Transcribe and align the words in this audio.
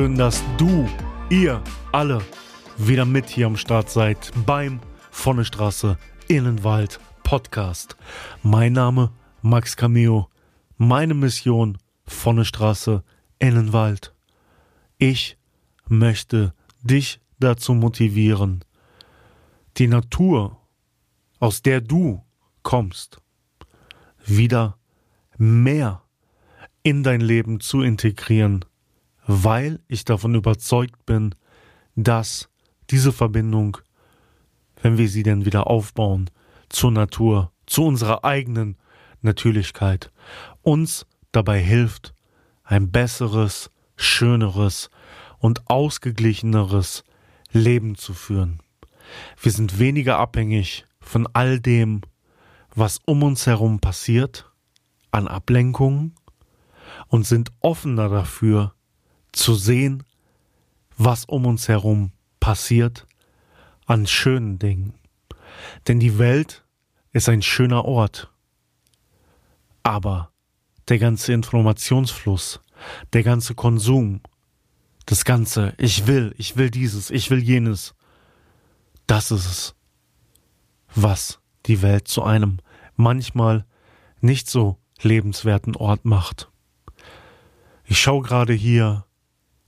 dass 0.00 0.42
du, 0.56 0.88
ihr 1.28 1.62
alle 1.92 2.22
wieder 2.78 3.04
mit 3.04 3.28
hier 3.28 3.44
am 3.44 3.58
Start 3.58 3.90
seid 3.90 4.30
beim 4.46 4.80
Vonne 5.10 5.44
Straße 5.44 5.98
Innenwald 6.26 6.98
Podcast. 7.22 7.98
Mein 8.42 8.72
Name 8.72 9.12
Max 9.42 9.76
Cameo, 9.76 10.30
meine 10.78 11.12
Mission 11.12 11.76
Vonne 12.06 12.46
Straße 12.46 13.04
Innenwald. 13.40 14.14
Ich 14.96 15.36
möchte 15.86 16.54
dich 16.80 17.20
dazu 17.38 17.74
motivieren, 17.74 18.64
die 19.76 19.86
Natur, 19.86 20.56
aus 21.40 21.60
der 21.60 21.82
du 21.82 22.24
kommst, 22.62 23.20
wieder 24.24 24.78
mehr 25.36 26.00
in 26.82 27.02
dein 27.02 27.20
Leben 27.20 27.60
zu 27.60 27.82
integrieren, 27.82 28.64
weil 29.26 29.80
ich 29.88 30.04
davon 30.04 30.34
überzeugt 30.34 31.06
bin, 31.06 31.34
dass 31.96 32.48
diese 32.90 33.12
Verbindung, 33.12 33.78
wenn 34.82 34.98
wir 34.98 35.08
sie 35.08 35.22
denn 35.22 35.44
wieder 35.44 35.66
aufbauen, 35.66 36.30
zur 36.68 36.90
Natur, 36.90 37.52
zu 37.66 37.84
unserer 37.84 38.24
eigenen 38.24 38.76
Natürlichkeit, 39.22 40.10
uns 40.62 41.06
dabei 41.32 41.60
hilft, 41.60 42.14
ein 42.64 42.90
besseres, 42.90 43.70
schöneres 43.96 44.90
und 45.38 45.68
ausgeglicheneres 45.68 47.04
Leben 47.52 47.96
zu 47.96 48.14
führen. 48.14 48.60
Wir 49.40 49.52
sind 49.52 49.78
weniger 49.78 50.18
abhängig 50.18 50.86
von 51.00 51.28
all 51.32 51.60
dem, 51.60 52.02
was 52.74 52.98
um 53.04 53.22
uns 53.22 53.46
herum 53.46 53.80
passiert, 53.80 54.50
an 55.10 55.26
Ablenkungen 55.26 56.14
und 57.08 57.26
sind 57.26 57.50
offener 57.60 58.08
dafür 58.08 58.74
zu 59.32 59.54
sehen, 59.54 60.02
was 60.96 61.24
um 61.24 61.46
uns 61.46 61.68
herum 61.68 62.12
passiert, 62.40 63.06
an 63.86 64.06
schönen 64.06 64.58
Dingen. 64.58 64.94
Denn 65.88 66.00
die 66.00 66.18
Welt 66.18 66.64
ist 67.12 67.28
ein 67.28 67.42
schöner 67.42 67.84
Ort. 67.84 68.30
Aber 69.82 70.30
der 70.88 70.98
ganze 70.98 71.32
Informationsfluss, 71.32 72.60
der 73.12 73.22
ganze 73.22 73.54
Konsum, 73.54 74.20
das 75.06 75.24
ganze 75.24 75.74
Ich 75.78 76.06
will, 76.06 76.34
ich 76.38 76.56
will 76.56 76.70
dieses, 76.70 77.10
ich 77.10 77.30
will 77.30 77.42
jenes, 77.42 77.94
das 79.06 79.30
ist 79.30 79.46
es, 79.46 79.74
was 80.94 81.40
die 81.66 81.82
Welt 81.82 82.08
zu 82.08 82.22
einem 82.22 82.58
manchmal 82.96 83.64
nicht 84.20 84.48
so 84.48 84.78
lebenswerten 85.02 85.74
Ort 85.76 86.04
macht. 86.04 86.50
Ich 87.84 87.98
schaue 87.98 88.22
gerade 88.22 88.52
hier 88.52 89.04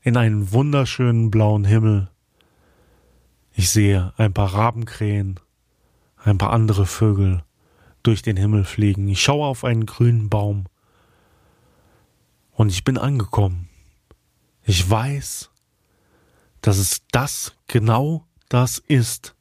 in 0.03 0.17
einen 0.17 0.53
wunderschönen 0.53 1.31
blauen 1.31 1.65
Himmel. 1.65 2.11
Ich 3.53 3.71
sehe 3.71 4.13
ein 4.17 4.35
paar 4.35 4.53
Rabenkrähen, 4.53 5.39
ein 6.17 6.39
paar 6.39 6.53
andere 6.53 6.87
Vögel 6.87 7.45
durch 8.03 8.23
den 8.23 8.37
Himmel 8.37 8.65
fliegen. 8.65 9.09
Ich 9.09 9.23
schaue 9.23 9.47
auf 9.47 9.65
einen 9.65 9.87
grünen 9.87 10.29
Baum 10.29 10.67
und 12.53 12.71
ich 12.71 12.85
bin 12.85 12.99
angekommen. 12.99 13.69
Ich 14.65 14.89
weiß, 14.89 15.51
dass 16.61 16.79
es 16.79 17.03
das 17.13 17.55
genau 17.69 18.27
das 18.49 18.79
ist, 18.79 19.35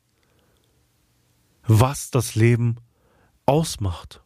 was 1.64 2.12
das 2.12 2.35
Leben 2.35 2.78
ausmacht. 3.46 4.22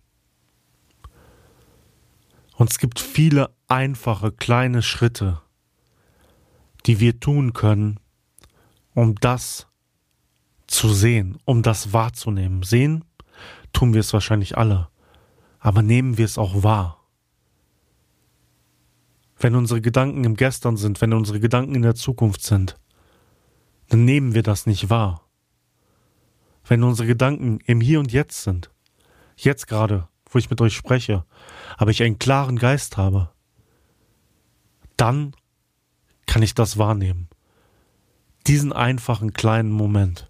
Und 2.58 2.72
es 2.72 2.80
gibt 2.80 3.00
viele 3.00 3.54
einfache 3.68 4.32
kleine 4.32 4.82
Schritte, 4.82 5.42
die 6.86 7.00
wir 7.00 7.20
tun 7.20 7.54
können, 7.54 8.00
um 8.94 9.16
das 9.16 9.68
zu 10.68 10.94
sehen, 10.94 11.38
um 11.46 11.62
das 11.62 11.94
wahrzunehmen. 11.94 12.64
Sehen 12.64 13.04
tun 13.74 13.94
wir 13.94 14.00
es 14.00 14.14
wahrscheinlich 14.14 14.58
alle, 14.58 14.90
aber 15.60 15.82
nehmen 15.82 16.18
wir 16.18 16.26
es 16.26 16.38
auch 16.38 16.64
wahr. 16.64 17.02
Wenn 19.38 19.56
unsere 19.56 19.82
Gedanken 19.82 20.24
im 20.24 20.36
Gestern 20.36 20.78
sind, 20.78 21.02
wenn 21.02 21.14
unsere 21.14 21.40
Gedanken 21.40 21.76
in 21.76 21.82
der 21.82 21.96
Zukunft 21.96 22.42
sind, 22.42 22.78
dann 23.90 24.06
nehmen 24.06 24.34
wir 24.34 24.44
das 24.44 24.66
nicht 24.66 24.90
wahr. 24.90 25.28
Wenn 26.64 26.84
unsere 26.84 27.08
Gedanken 27.08 27.60
im 27.66 27.82
Hier 27.82 28.00
und 28.00 28.12
Jetzt 28.12 28.44
sind, 28.44 28.72
jetzt 29.36 29.68
gerade, 29.68 30.08
wo 30.30 30.40
ich 30.40 30.50
mit 30.50 30.62
euch 30.62 30.76
spreche, 30.76 31.26
aber 31.78 31.92
ich 31.92 32.02
einen 32.02 32.18
klaren 32.18 32.58
Geist 32.58 32.98
habe, 32.98 33.30
dann 34.98 35.36
kann 36.26 36.42
ich 36.44 36.54
das 36.54 36.78
wahrnehmen. 36.78 37.30
Diesen 38.48 38.74
einfachen 38.74 39.34
kleinen 39.34 39.72
Moment. 39.72 40.30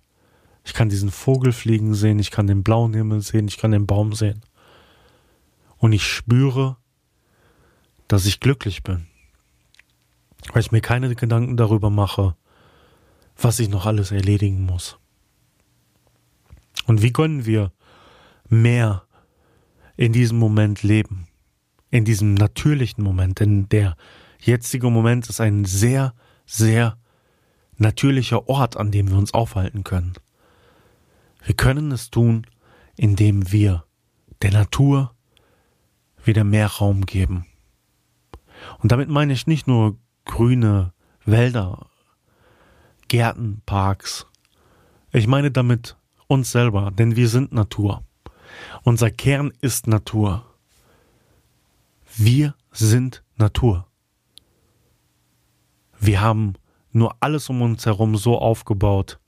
Ich 0.63 0.73
kann 0.73 0.89
diesen 0.89 1.11
Vogel 1.11 1.51
fliegen 1.51 1.94
sehen, 1.94 2.19
ich 2.19 2.31
kann 2.31 2.47
den 2.47 2.63
blauen 2.63 2.94
Himmel 2.94 3.22
sehen, 3.22 3.47
ich 3.47 3.57
kann 3.57 3.72
den 3.72 3.85
Baum 3.85 4.13
sehen. 4.13 4.41
Und 5.78 5.94
ich 5.94 6.03
spüre, 6.03 6.78
dass 8.07 8.25
ich 8.25 8.39
glücklich 8.39 8.84
bin. 8.84 9.05
Weil 10.51 10.61
ich 10.61 10.72
mir 10.72 10.81
keine 10.81 11.13
Gedanken 11.16 11.57
darüber 11.57 11.89
mache, 11.89 12.35
was 13.38 13.59
ich 13.59 13.69
noch 13.69 13.85
alles 13.85 14.11
erledigen 14.11 14.66
muss. 14.66 14.97
Und 16.88 17.01
wie 17.01 17.11
können 17.11 17.45
wir 17.45 17.72
mehr 18.50 19.03
in 19.97 20.13
diesem 20.13 20.38
Moment 20.38 20.84
leben? 20.84 21.28
In 21.89 22.05
diesem 22.05 22.34
natürlichen 22.34 23.03
Moment, 23.03 23.39
denn 23.39 23.69
der 23.69 23.95
jetzige 24.40 24.90
Moment 24.90 25.28
ist 25.29 25.41
ein 25.41 25.66
sehr, 25.66 26.13
sehr 26.46 26.97
natürlicher 27.78 28.47
Ort, 28.47 28.78
an 28.78 28.91
dem 28.91 29.09
wir 29.09 29.18
uns 29.18 29.34
aufhalten 29.34 29.84
können. 29.84 30.13
Wir 31.44 31.56
können 31.56 31.91
es 31.91 32.09
tun, 32.09 32.47
indem 32.96 33.51
wir 33.51 33.85
der 34.41 34.51
Natur 34.51 35.13
wieder 36.23 36.44
mehr 36.44 36.68
Raum 36.68 37.06
geben. 37.06 37.46
Und 38.79 38.91
damit 38.91 39.09
meine 39.09 39.34
ich 39.34 39.47
nicht 39.47 39.68
nur 39.68 39.97
grüne 40.25 40.94
Wälder, 41.25 41.88
Gärten, 43.07 43.62
Parks. 43.66 44.25
Ich 45.12 45.28
meine 45.28 45.52
damit 45.52 45.97
uns 46.28 46.52
selber, 46.52 46.91
denn 46.91 47.16
wir 47.16 47.29
sind 47.29 47.52
Natur. 47.52 48.03
Unser 48.84 49.12
Kern 49.12 49.53
ist 49.62 49.88
Natur. 49.88 50.46
Wir 52.16 52.56
sind 52.72 53.23
Natur. 53.35 53.84
Wir 56.05 56.21
haben 56.21 56.53
nur 56.91 57.16
alles 57.19 57.49
um 57.49 57.63
uns 57.63 57.88
herum 57.88 58.16
so 58.16 58.38
aufgebaut, 58.38 59.19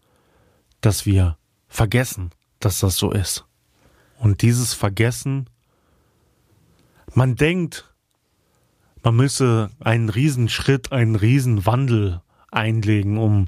dass 0.80 1.08
wir 1.08 1.38
vergessen, 1.68 2.30
dass 2.60 2.80
das 2.82 2.98
so 2.98 3.12
ist. 3.12 3.46
Und 4.20 4.44
dieses 4.44 4.76
Vergessen, 4.76 5.50
man 7.16 7.36
denkt, 7.36 7.92
man 9.02 9.16
müsse 9.16 9.72
einen 9.80 10.10
Riesenschritt, 10.10 10.92
einen 10.92 11.16
Riesenwandel 11.16 12.22
einlegen, 12.52 13.18
um 13.18 13.48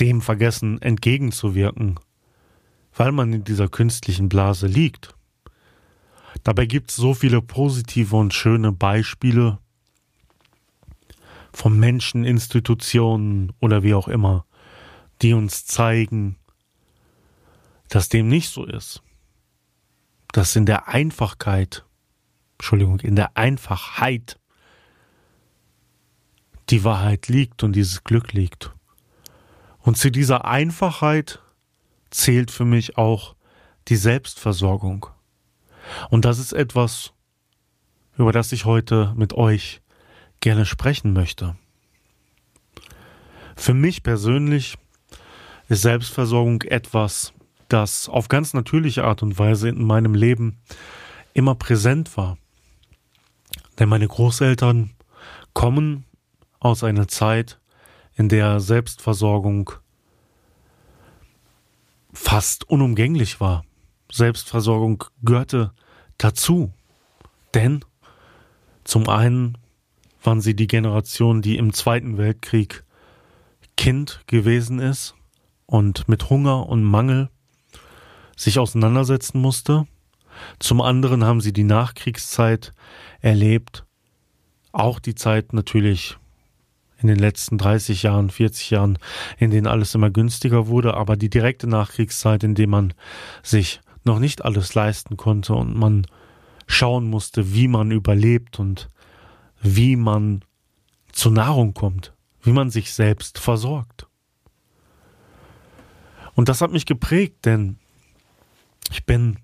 dem 0.00 0.20
Vergessen 0.20 0.82
entgegenzuwirken, 0.82 2.00
weil 2.92 3.12
man 3.12 3.32
in 3.32 3.44
dieser 3.44 3.68
künstlichen 3.68 4.28
Blase 4.28 4.66
liegt. 4.66 5.14
Dabei 6.42 6.66
gibt 6.66 6.90
es 6.90 6.96
so 6.96 7.14
viele 7.14 7.40
positive 7.40 8.16
und 8.16 8.34
schöne 8.34 8.72
Beispiele, 8.72 9.58
von 11.54 11.78
Menschen, 11.78 12.24
Institutionen 12.24 13.52
oder 13.60 13.82
wie 13.82 13.94
auch 13.94 14.08
immer, 14.08 14.44
die 15.22 15.32
uns 15.32 15.64
zeigen, 15.64 16.36
dass 17.88 18.08
dem 18.08 18.28
nicht 18.28 18.50
so 18.50 18.64
ist. 18.64 19.02
Dass 20.32 20.56
in 20.56 20.66
der 20.66 20.88
Einfachkeit, 20.88 21.84
Entschuldigung, 22.58 22.98
in 23.00 23.14
der 23.14 23.36
Einfachheit 23.36 24.40
die 26.70 26.82
Wahrheit 26.82 27.28
liegt 27.28 27.62
und 27.62 27.74
dieses 27.74 28.02
Glück 28.02 28.32
liegt. 28.32 28.72
Und 29.78 29.96
zu 29.96 30.10
dieser 30.10 30.44
Einfachheit 30.46 31.40
zählt 32.10 32.50
für 32.50 32.64
mich 32.64 32.98
auch 32.98 33.36
die 33.88 33.96
Selbstversorgung. 33.96 35.06
Und 36.10 36.24
das 36.24 36.38
ist 36.38 36.52
etwas, 36.52 37.12
über 38.16 38.32
das 38.32 38.50
ich 38.50 38.64
heute 38.64 39.12
mit 39.16 39.34
euch 39.34 39.82
gerne 40.44 40.66
sprechen 40.66 41.14
möchte. 41.14 41.56
Für 43.56 43.72
mich 43.72 44.02
persönlich 44.02 44.76
ist 45.68 45.80
Selbstversorgung 45.80 46.60
etwas, 46.62 47.32
das 47.68 48.10
auf 48.10 48.28
ganz 48.28 48.52
natürliche 48.52 49.04
Art 49.04 49.22
und 49.22 49.38
Weise 49.38 49.70
in 49.70 49.82
meinem 49.82 50.12
Leben 50.12 50.58
immer 51.32 51.54
präsent 51.54 52.18
war. 52.18 52.36
Denn 53.78 53.88
meine 53.88 54.06
Großeltern 54.06 54.90
kommen 55.54 56.04
aus 56.60 56.84
einer 56.84 57.08
Zeit, 57.08 57.58
in 58.14 58.28
der 58.28 58.60
Selbstversorgung 58.60 59.70
fast 62.12 62.68
unumgänglich 62.68 63.40
war. 63.40 63.64
Selbstversorgung 64.12 65.04
gehörte 65.22 65.72
dazu. 66.18 66.70
Denn 67.54 67.82
zum 68.84 69.08
einen 69.08 69.56
waren 70.24 70.40
sie 70.40 70.56
die 70.56 70.66
Generation, 70.66 71.42
die 71.42 71.56
im 71.56 71.72
Zweiten 71.72 72.18
Weltkrieg 72.18 72.84
Kind 73.76 74.22
gewesen 74.26 74.78
ist 74.78 75.14
und 75.66 76.08
mit 76.08 76.30
Hunger 76.30 76.68
und 76.68 76.82
Mangel 76.82 77.28
sich 78.36 78.58
auseinandersetzen 78.58 79.40
musste. 79.40 79.86
Zum 80.58 80.80
anderen 80.80 81.24
haben 81.24 81.40
sie 81.40 81.52
die 81.52 81.64
Nachkriegszeit 81.64 82.72
erlebt, 83.20 83.84
auch 84.72 84.98
die 84.98 85.14
Zeit 85.14 85.52
natürlich 85.52 86.16
in 86.98 87.08
den 87.08 87.18
letzten 87.18 87.58
30 87.58 88.02
Jahren, 88.02 88.30
40 88.30 88.70
Jahren, 88.70 88.98
in 89.38 89.50
denen 89.50 89.66
alles 89.66 89.94
immer 89.94 90.10
günstiger 90.10 90.66
wurde, 90.68 90.94
aber 90.94 91.16
die 91.16 91.30
direkte 91.30 91.66
Nachkriegszeit, 91.66 92.42
in 92.44 92.54
der 92.54 92.66
man 92.66 92.94
sich 93.42 93.80
noch 94.04 94.18
nicht 94.18 94.44
alles 94.44 94.74
leisten 94.74 95.16
konnte 95.16 95.54
und 95.54 95.76
man 95.76 96.06
schauen 96.66 97.08
musste, 97.08 97.54
wie 97.54 97.68
man 97.68 97.90
überlebt 97.90 98.58
und 98.58 98.88
wie 99.64 99.96
man 99.96 100.44
zur 101.10 101.32
Nahrung 101.32 101.72
kommt, 101.74 102.12
wie 102.42 102.52
man 102.52 102.70
sich 102.70 102.92
selbst 102.92 103.38
versorgt. 103.38 104.06
Und 106.34 106.48
das 106.48 106.60
hat 106.60 106.70
mich 106.70 106.86
geprägt, 106.86 107.46
denn 107.46 107.78
ich 108.90 109.04
bin 109.06 109.38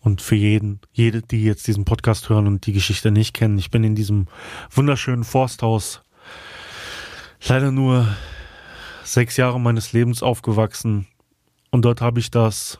und 0.00 0.22
für 0.22 0.36
jeden, 0.36 0.80
jede, 0.92 1.20
die 1.20 1.44
jetzt 1.44 1.66
diesen 1.66 1.84
Podcast 1.84 2.28
hören 2.28 2.46
und 2.46 2.66
die 2.66 2.72
Geschichte 2.72 3.10
nicht 3.10 3.34
kennen, 3.34 3.58
ich 3.58 3.70
bin 3.70 3.84
in 3.84 3.94
diesem 3.94 4.26
wunderschönen 4.70 5.24
Forsthaus 5.24 6.02
leider 7.44 7.72
nur 7.72 8.08
sechs 9.04 9.36
Jahre 9.36 9.60
meines 9.60 9.92
Lebens 9.92 10.22
aufgewachsen 10.22 11.06
und 11.70 11.84
dort 11.84 12.00
habe 12.00 12.20
ich 12.20 12.30
das 12.30 12.78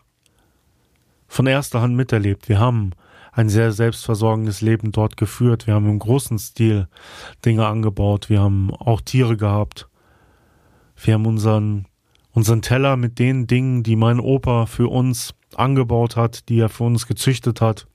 von 1.28 1.46
erster 1.46 1.82
Hand 1.82 1.94
miterlebt. 1.94 2.48
Wir 2.48 2.58
haben 2.58 2.92
ein 3.36 3.50
sehr 3.50 3.70
selbstversorgendes 3.70 4.62
Leben 4.62 4.92
dort 4.92 5.18
geführt. 5.18 5.66
Wir 5.66 5.74
haben 5.74 5.88
im 5.90 5.98
großen 5.98 6.38
Stil 6.38 6.88
Dinge 7.44 7.66
angebaut. 7.66 8.30
Wir 8.30 8.40
haben 8.40 8.74
auch 8.74 9.02
Tiere 9.02 9.36
gehabt. 9.36 9.88
Wir 10.96 11.14
haben 11.14 11.26
unseren, 11.26 11.86
unseren 12.32 12.62
Teller 12.62 12.96
mit 12.96 13.18
den 13.18 13.46
Dingen, 13.46 13.82
die 13.82 13.94
mein 13.94 14.20
Opa 14.20 14.64
für 14.64 14.88
uns 14.88 15.34
angebaut 15.54 16.16
hat, 16.16 16.48
die 16.48 16.58
er 16.58 16.70
für 16.70 16.84
uns 16.84 17.06
gezüchtet 17.06 17.60
hat. 17.60 17.86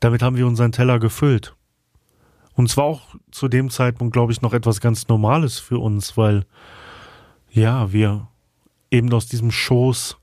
Damit 0.00 0.20
haben 0.20 0.36
wir 0.36 0.46
unseren 0.46 0.70
Teller 0.70 0.98
gefüllt. 0.98 1.56
Und 2.52 2.68
zwar 2.68 2.84
auch 2.84 3.14
zu 3.30 3.48
dem 3.48 3.70
Zeitpunkt, 3.70 4.12
glaube 4.12 4.32
ich, 4.32 4.42
noch 4.42 4.52
etwas 4.52 4.82
ganz 4.82 5.08
Normales 5.08 5.58
für 5.58 5.78
uns, 5.78 6.18
weil 6.18 6.44
ja, 7.50 7.90
wir 7.90 8.28
eben 8.90 9.10
aus 9.14 9.28
diesem 9.28 9.50
Schoß 9.50 10.18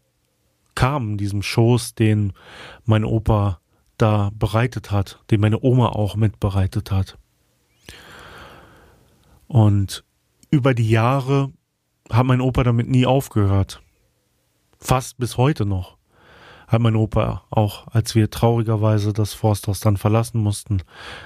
kamen, 0.76 1.18
diesem 1.18 1.42
Schoß, 1.42 1.96
den 1.96 2.34
mein 2.86 3.04
Opa 3.04 3.60
da 4.02 4.32
bereitet 4.34 4.92
hat, 4.92 5.20
den 5.30 5.42
meine 5.42 5.62
Oma 5.62 5.90
auch 5.90 6.16
mitbereitet 6.16 6.92
hat. 6.92 7.18
Und 9.48 10.04
über 10.52 10.74
die 10.74 10.90
Jahre 10.90 11.52
hat 12.12 12.26
mein 12.26 12.42
Opa 12.42 12.64
damit 12.64 12.90
nie 12.90 13.06
aufgehört. 13.06 13.82
Fast 14.80 15.18
bis 15.18 15.38
heute 15.38 15.66
noch. 15.66 15.98
Hat 16.68 16.82
mein 16.82 16.96
Opa 16.96 17.44
auch, 17.50 17.88
als 17.88 18.14
wir 18.14 18.30
traurigerweise 18.30 19.12
das 19.12 19.34
Forsthaus 19.34 19.80
dann 19.80 19.98
verlassen 19.98 20.42
mussten. 20.42 20.84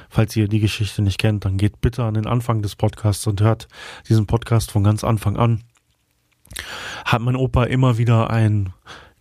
Falls 0.10 0.36
ihr 0.38 0.48
die 0.48 0.62
Geschichte 0.62 1.02
nicht 1.02 1.20
kennt, 1.20 1.44
dann 1.44 1.58
geht 1.58 1.82
bitte 1.82 2.04
an 2.06 2.14
den 2.14 2.28
Anfang 2.28 2.62
des 2.62 2.78
Podcasts 2.78 3.28
und 3.28 3.42
hört 3.42 3.68
diesen 4.08 4.26
Podcast 4.26 4.72
von 4.72 4.86
ganz 4.86 5.04
Anfang 5.04 5.36
an. 5.36 5.64
Hat 7.06 7.22
mein 7.22 7.36
Opa 7.36 7.66
immer 7.66 7.98
wieder 7.98 8.30
ein 8.30 8.74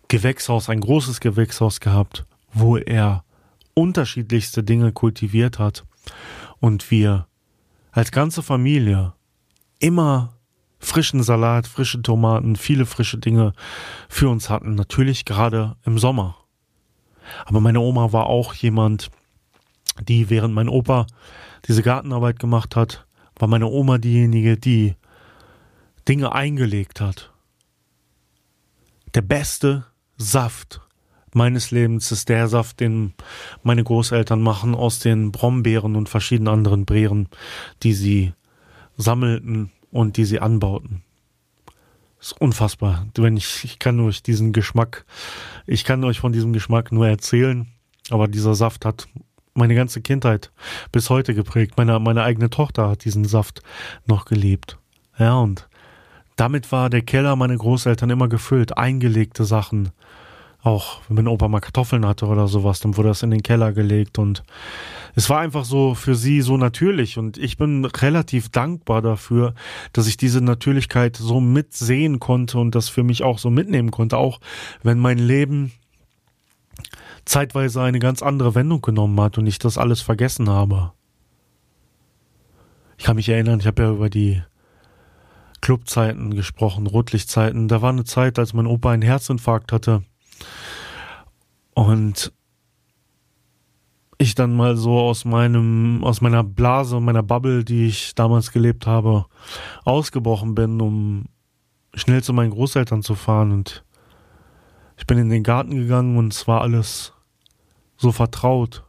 Gewächshaus, 0.07 0.69
ein 0.69 0.79
großes 0.79 1.19
Gewächshaus 1.19 1.81
gehabt, 1.81 2.25
wo 2.53 2.77
er 2.77 3.25
unterschiedlichste 3.73 4.63
Dinge 4.63 4.91
kultiviert 4.91 5.59
hat 5.59 5.85
und 6.59 6.91
wir 6.91 7.27
als 7.91 8.11
ganze 8.11 8.43
Familie 8.43 9.13
immer 9.79 10.33
frischen 10.79 11.23
Salat, 11.23 11.67
frische 11.67 12.01
Tomaten, 12.01 12.55
viele 12.55 12.85
frische 12.85 13.17
Dinge 13.17 13.53
für 14.09 14.29
uns 14.29 14.49
hatten, 14.49 14.75
natürlich 14.75 15.25
gerade 15.25 15.75
im 15.85 15.97
Sommer. 15.97 16.37
Aber 17.45 17.61
meine 17.61 17.79
Oma 17.79 18.11
war 18.11 18.27
auch 18.27 18.53
jemand, 18.53 19.09
die 20.01 20.29
während 20.29 20.53
mein 20.53 20.69
Opa 20.69 21.07
diese 21.67 21.83
Gartenarbeit 21.83 22.39
gemacht 22.39 22.75
hat, 22.75 23.05
war 23.37 23.47
meine 23.47 23.67
Oma 23.67 23.97
diejenige, 23.97 24.57
die 24.57 24.95
Dinge 26.07 26.33
eingelegt 26.33 26.99
hat. 26.99 27.31
Der 29.13 29.21
beste 29.21 29.85
Saft 30.17 30.81
meines 31.35 31.71
Lebens 31.71 32.11
ist 32.11 32.29
der 32.29 32.47
Saft, 32.47 32.79
den 32.79 33.13
meine 33.63 33.83
Großeltern 33.83 34.41
machen 34.41 34.75
aus 34.75 34.99
den 34.99 35.31
Brombeeren 35.31 35.95
und 35.95 36.09
verschiedenen 36.09 36.53
anderen 36.53 36.85
Beeren, 36.85 37.27
die 37.83 37.93
sie 37.93 38.33
sammelten 38.97 39.71
und 39.91 40.17
die 40.17 40.25
sie 40.25 40.39
anbauten. 40.39 41.03
Das 42.19 42.31
ist 42.31 42.41
unfassbar. 42.41 43.07
Wenn 43.15 43.35
ich, 43.35 43.63
ich 43.63 43.79
kann 43.79 43.99
euch 43.99 44.23
diesen 44.23 44.53
Geschmack, 44.53 45.05
ich 45.67 45.83
kann 45.83 46.03
euch 46.03 46.19
von 46.19 46.31
diesem 46.31 46.53
Geschmack 46.53 46.91
nur 46.91 47.07
erzählen, 47.07 47.67
aber 48.09 48.27
dieser 48.27 48.55
Saft 48.55 48.85
hat 48.85 49.07
meine 49.53 49.75
ganze 49.75 50.01
Kindheit 50.01 50.51
bis 50.91 51.09
heute 51.09 51.33
geprägt. 51.33 51.73
Meine, 51.77 51.99
meine 51.99 52.23
eigene 52.23 52.49
Tochter 52.49 52.89
hat 52.89 53.05
diesen 53.05 53.25
Saft 53.25 53.61
noch 54.05 54.25
gelebt. 54.25 54.77
Ja, 55.17 55.35
und 55.35 55.67
damit 56.35 56.71
war 56.71 56.89
der 56.89 57.01
Keller 57.01 57.35
meiner 57.35 57.57
Großeltern 57.57 58.09
immer 58.09 58.27
gefüllt. 58.27 58.77
Eingelegte 58.77 59.45
Sachen, 59.45 59.91
auch 60.63 61.01
wenn 61.07 61.17
mein 61.17 61.27
Opa 61.27 61.49
mal 61.49 61.59
Kartoffeln 61.59 62.05
hatte 62.05 62.25
oder 62.25 62.47
sowas, 62.47 62.79
dann 62.79 62.95
wurde 62.95 63.09
das 63.09 63.21
in 63.21 63.31
den 63.31 63.43
Keller 63.43 63.73
gelegt 63.73 64.17
und 64.17 64.43
es 65.13 65.29
war 65.29 65.41
einfach 65.41 65.65
so 65.65 65.93
für 65.93 66.15
sie 66.15 66.41
so 66.41 66.55
natürlich 66.57 67.17
und 67.17 67.37
ich 67.37 67.57
bin 67.57 67.83
relativ 67.85 68.49
dankbar 68.49 69.01
dafür, 69.01 69.53
dass 69.91 70.07
ich 70.07 70.15
diese 70.15 70.41
Natürlichkeit 70.41 71.17
so 71.17 71.41
mitsehen 71.41 72.19
konnte 72.19 72.57
und 72.59 72.73
das 72.75 72.87
für 72.87 73.03
mich 73.03 73.23
auch 73.23 73.39
so 73.39 73.49
mitnehmen 73.49 73.91
konnte, 73.91 74.17
auch 74.17 74.39
wenn 74.81 74.99
mein 74.99 75.19
Leben 75.19 75.73
zeitweise 77.25 77.81
eine 77.81 77.99
ganz 77.99 78.23
andere 78.23 78.55
Wendung 78.55 78.81
genommen 78.81 79.19
hat 79.19 79.37
und 79.37 79.45
ich 79.45 79.59
das 79.59 79.77
alles 79.77 80.01
vergessen 80.01 80.49
habe. 80.49 80.93
Ich 82.97 83.03
kann 83.03 83.17
mich 83.17 83.27
erinnern, 83.27 83.59
ich 83.59 83.67
habe 83.67 83.83
ja 83.83 83.91
über 83.91 84.09
die 84.09 84.41
Clubzeiten 85.59 86.35
gesprochen, 86.35 86.87
Rotlichtzeiten. 86.87 87.67
Da 87.67 87.81
war 87.81 87.89
eine 87.89 88.03
Zeit, 88.05 88.39
als 88.39 88.53
mein 88.53 88.67
Opa 88.67 88.91
einen 88.91 89.01
Herzinfarkt 89.01 89.71
hatte 89.71 90.03
und 91.73 92.33
ich 94.17 94.35
dann 94.35 94.55
mal 94.55 94.75
so 94.77 94.99
aus 94.99 95.25
meinem, 95.25 96.03
aus 96.03 96.21
meiner 96.21 96.43
Blase, 96.43 96.99
meiner 96.99 97.23
Bubble, 97.23 97.63
die 97.63 97.87
ich 97.87 98.15
damals 98.15 98.51
gelebt 98.51 98.87
habe, 98.87 99.25
ausgebrochen 99.83 100.55
bin, 100.55 100.81
um 100.81 101.25
schnell 101.93 102.23
zu 102.23 102.33
meinen 102.33 102.51
Großeltern 102.51 103.03
zu 103.03 103.15
fahren. 103.15 103.51
Und 103.51 103.83
ich 104.97 105.05
bin 105.05 105.17
in 105.17 105.29
den 105.29 105.43
Garten 105.43 105.75
gegangen 105.75 106.17
und 106.17 106.33
es 106.33 106.47
war 106.47 106.61
alles 106.61 107.13
so 107.97 108.11
vertraut. 108.11 108.83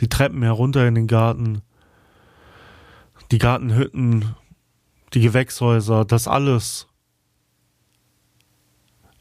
Die 0.00 0.08
Treppen 0.08 0.42
herunter 0.42 0.86
in 0.88 0.96
den 0.96 1.06
Garten, 1.06 1.62
die 3.30 3.38
Gartenhütten, 3.38 4.34
die 5.12 5.20
Gewächshäuser, 5.20 6.04
das 6.04 6.26
alles. 6.26 6.88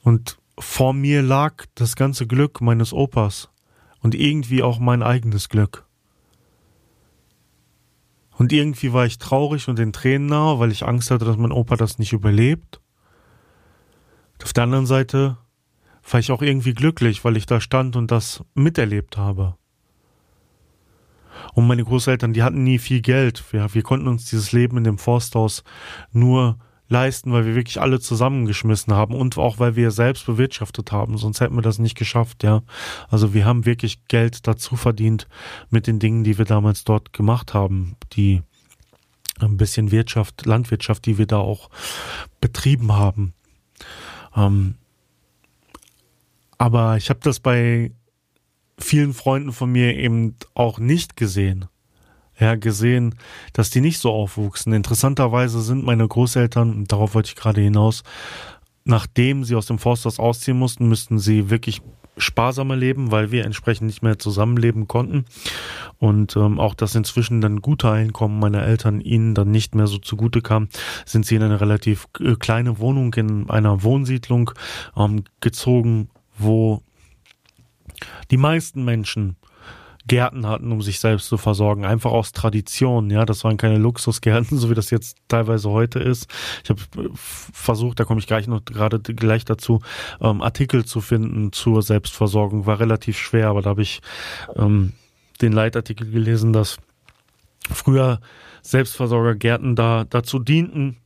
Und 0.01 0.37
vor 0.63 0.93
mir 0.93 1.21
lag 1.21 1.65
das 1.75 1.95
ganze 1.95 2.25
Glück 2.25 2.61
meines 2.61 2.93
Opas 2.93 3.49
und 3.99 4.15
irgendwie 4.15 4.63
auch 4.63 4.79
mein 4.79 5.03
eigenes 5.03 5.49
Glück. 5.49 5.85
Und 8.37 8.51
irgendwie 8.51 8.93
war 8.93 9.05
ich 9.05 9.19
traurig 9.19 9.67
und 9.69 9.77
in 9.79 9.93
Tränen 9.93 10.27
nahe, 10.27 10.59
weil 10.59 10.71
ich 10.71 10.85
Angst 10.85 11.11
hatte, 11.11 11.25
dass 11.25 11.37
mein 11.37 11.51
Opa 11.51 11.75
das 11.75 11.99
nicht 11.99 12.13
überlebt. 12.13 12.81
Auf 14.43 14.53
der 14.53 14.63
anderen 14.63 14.87
Seite 14.87 15.37
war 16.09 16.19
ich 16.19 16.31
auch 16.31 16.41
irgendwie 16.41 16.73
glücklich, 16.73 17.23
weil 17.23 17.37
ich 17.37 17.45
da 17.45 17.61
stand 17.61 17.95
und 17.95 18.11
das 18.11 18.43
miterlebt 18.55 19.17
habe. 19.17 19.55
Und 21.53 21.67
meine 21.67 21.83
Großeltern, 21.83 22.33
die 22.33 22.43
hatten 22.43 22.63
nie 22.63 22.79
viel 22.79 23.01
Geld. 23.01 23.43
Wir, 23.53 23.73
wir 23.73 23.83
konnten 23.83 24.07
uns 24.07 24.25
dieses 24.25 24.51
Leben 24.51 24.77
in 24.77 24.83
dem 24.83 24.97
Forsthaus 24.97 25.63
nur 26.11 26.57
leisten, 26.93 27.33
weil 27.33 27.45
wir 27.45 27.55
wirklich 27.55 27.81
alle 27.81 27.99
zusammengeschmissen 27.99 28.93
haben 28.93 29.15
und 29.15 29.37
auch 29.37 29.59
weil 29.59 29.75
wir 29.75 29.91
selbst 29.91 30.25
bewirtschaftet 30.25 30.93
haben, 30.93 31.17
sonst 31.17 31.41
hätten 31.41 31.55
wir 31.55 31.61
das 31.61 31.79
nicht 31.79 31.97
geschafft, 31.97 32.43
ja. 32.43 32.61
Also 33.09 33.33
wir 33.33 33.43
haben 33.43 33.65
wirklich 33.65 34.07
Geld 34.07 34.47
dazu 34.47 34.77
verdient 34.77 35.27
mit 35.69 35.87
den 35.87 35.99
Dingen, 35.99 36.23
die 36.23 36.37
wir 36.37 36.45
damals 36.45 36.85
dort 36.85 37.11
gemacht 37.11 37.53
haben. 37.53 37.97
Die 38.13 38.43
ein 39.39 39.57
bisschen 39.57 39.91
Wirtschaft, 39.91 40.45
Landwirtschaft, 40.45 41.05
die 41.05 41.17
wir 41.17 41.25
da 41.25 41.37
auch 41.37 41.69
betrieben 42.39 42.93
haben. 42.93 43.33
Ähm, 44.35 44.75
aber 46.57 46.97
ich 46.97 47.09
habe 47.09 47.19
das 47.23 47.39
bei 47.39 47.91
vielen 48.79 49.13
Freunden 49.13 49.51
von 49.51 49.71
mir 49.71 49.97
eben 49.97 50.35
auch 50.53 50.77
nicht 50.77 51.17
gesehen. 51.17 51.65
Ja, 52.39 52.55
gesehen, 52.55 53.15
dass 53.53 53.69
die 53.69 53.81
nicht 53.81 53.99
so 53.99 54.11
aufwuchsen. 54.11 54.73
Interessanterweise 54.73 55.61
sind 55.61 55.85
meine 55.85 56.07
Großeltern, 56.07 56.85
darauf 56.85 57.13
wollte 57.13 57.29
ich 57.29 57.35
gerade 57.35 57.61
hinaus, 57.61 58.03
nachdem 58.85 59.43
sie 59.43 59.55
aus 59.55 59.67
dem 59.67 59.77
Forsthaus 59.77 60.19
ausziehen 60.19 60.57
mussten, 60.57 60.87
müssten 60.87 61.19
sie 61.19 61.49
wirklich 61.49 61.81
sparsamer 62.17 62.75
leben, 62.75 63.11
weil 63.11 63.31
wir 63.31 63.45
entsprechend 63.45 63.87
nicht 63.87 64.03
mehr 64.03 64.19
zusammenleben 64.19 64.87
konnten. 64.87 65.25
Und 65.97 66.35
ähm, 66.35 66.59
auch 66.59 66.75
das 66.75 66.95
inzwischen 66.95 67.41
dann 67.41 67.61
gute 67.61 67.89
Einkommen 67.89 68.39
meiner 68.39 68.63
Eltern 68.63 69.01
ihnen 69.01 69.33
dann 69.33 69.51
nicht 69.51 69.75
mehr 69.75 69.87
so 69.87 69.97
zugute 69.97 70.41
kam, 70.41 70.67
sind 71.05 71.25
sie 71.25 71.35
in 71.35 71.43
eine 71.43 71.61
relativ 71.61 72.07
äh, 72.19 72.35
kleine 72.35 72.79
Wohnung 72.79 73.13
in 73.15 73.49
einer 73.49 73.83
Wohnsiedlung 73.83 74.51
ähm, 74.95 75.23
gezogen, 75.39 76.09
wo 76.37 76.81
die 78.31 78.37
meisten 78.37 78.83
Menschen 78.83 79.37
Gärten 80.07 80.45
hatten, 80.47 80.71
um 80.71 80.81
sich 80.81 80.99
selbst 80.99 81.27
zu 81.27 81.37
versorgen. 81.37 81.85
Einfach 81.85 82.11
aus 82.11 82.31
Tradition, 82.33 83.09
ja. 83.09 83.25
Das 83.25 83.43
waren 83.43 83.57
keine 83.57 83.77
Luxusgärten, 83.77 84.57
so 84.59 84.69
wie 84.69 84.75
das 84.75 84.89
jetzt 84.89 85.17
teilweise 85.27 85.69
heute 85.69 85.99
ist. 85.99 86.27
Ich 86.63 86.69
habe 86.69 86.81
äh, 86.97 87.09
versucht, 87.13 87.99
da 87.99 88.05
komme 88.05 88.19
ich 88.19 88.27
gleich 88.27 88.47
noch 88.47 88.65
gerade 88.65 88.99
gleich 88.99 89.45
dazu, 89.45 89.81
ähm, 90.21 90.41
Artikel 90.41 90.85
zu 90.85 91.01
finden 91.01 91.51
zur 91.51 91.81
Selbstversorgung. 91.81 92.65
War 92.65 92.79
relativ 92.79 93.17
schwer, 93.17 93.47
aber 93.47 93.61
da 93.61 93.71
habe 93.71 93.81
ich 93.81 94.01
ähm, 94.55 94.93
den 95.41 95.53
Leitartikel 95.53 96.09
gelesen, 96.09 96.53
dass 96.53 96.77
früher 97.71 98.19
Selbstversorgergärten 98.61 99.75
da 99.75 100.05
dazu 100.09 100.39
dienten, 100.39 100.97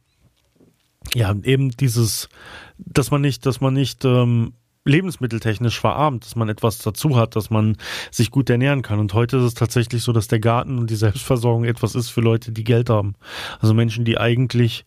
ja, 1.13 1.33
eben 1.43 1.71
dieses, 1.71 2.29
dass 2.77 3.11
man 3.11 3.21
nicht, 3.21 3.45
dass 3.45 3.61
man 3.61 3.73
nicht 3.73 4.03
ähm, 4.05 4.53
lebensmitteltechnisch 4.87 5.79
verarmt, 5.79 6.25
dass 6.25 6.35
man 6.35 6.49
etwas 6.49 6.79
dazu 6.79 7.17
hat, 7.17 7.35
dass 7.35 7.49
man 7.49 7.77
sich 8.11 8.31
gut 8.31 8.49
ernähren 8.49 8.81
kann. 8.81 8.99
Und 8.99 9.13
heute 9.13 9.37
ist 9.37 9.43
es 9.43 9.53
tatsächlich 9.53 10.03
so, 10.03 10.13
dass 10.13 10.27
der 10.27 10.39
Garten 10.39 10.79
und 10.79 10.89
die 10.89 10.95
Selbstversorgung 10.95 11.65
etwas 11.65 11.95
ist 11.95 12.09
für 12.09 12.21
Leute, 12.21 12.51
die 12.51 12.63
Geld 12.63 12.89
haben. 12.89 13.15
Also 13.59 13.73
Menschen, 13.73 14.05
die 14.05 14.17
eigentlich 14.17 14.85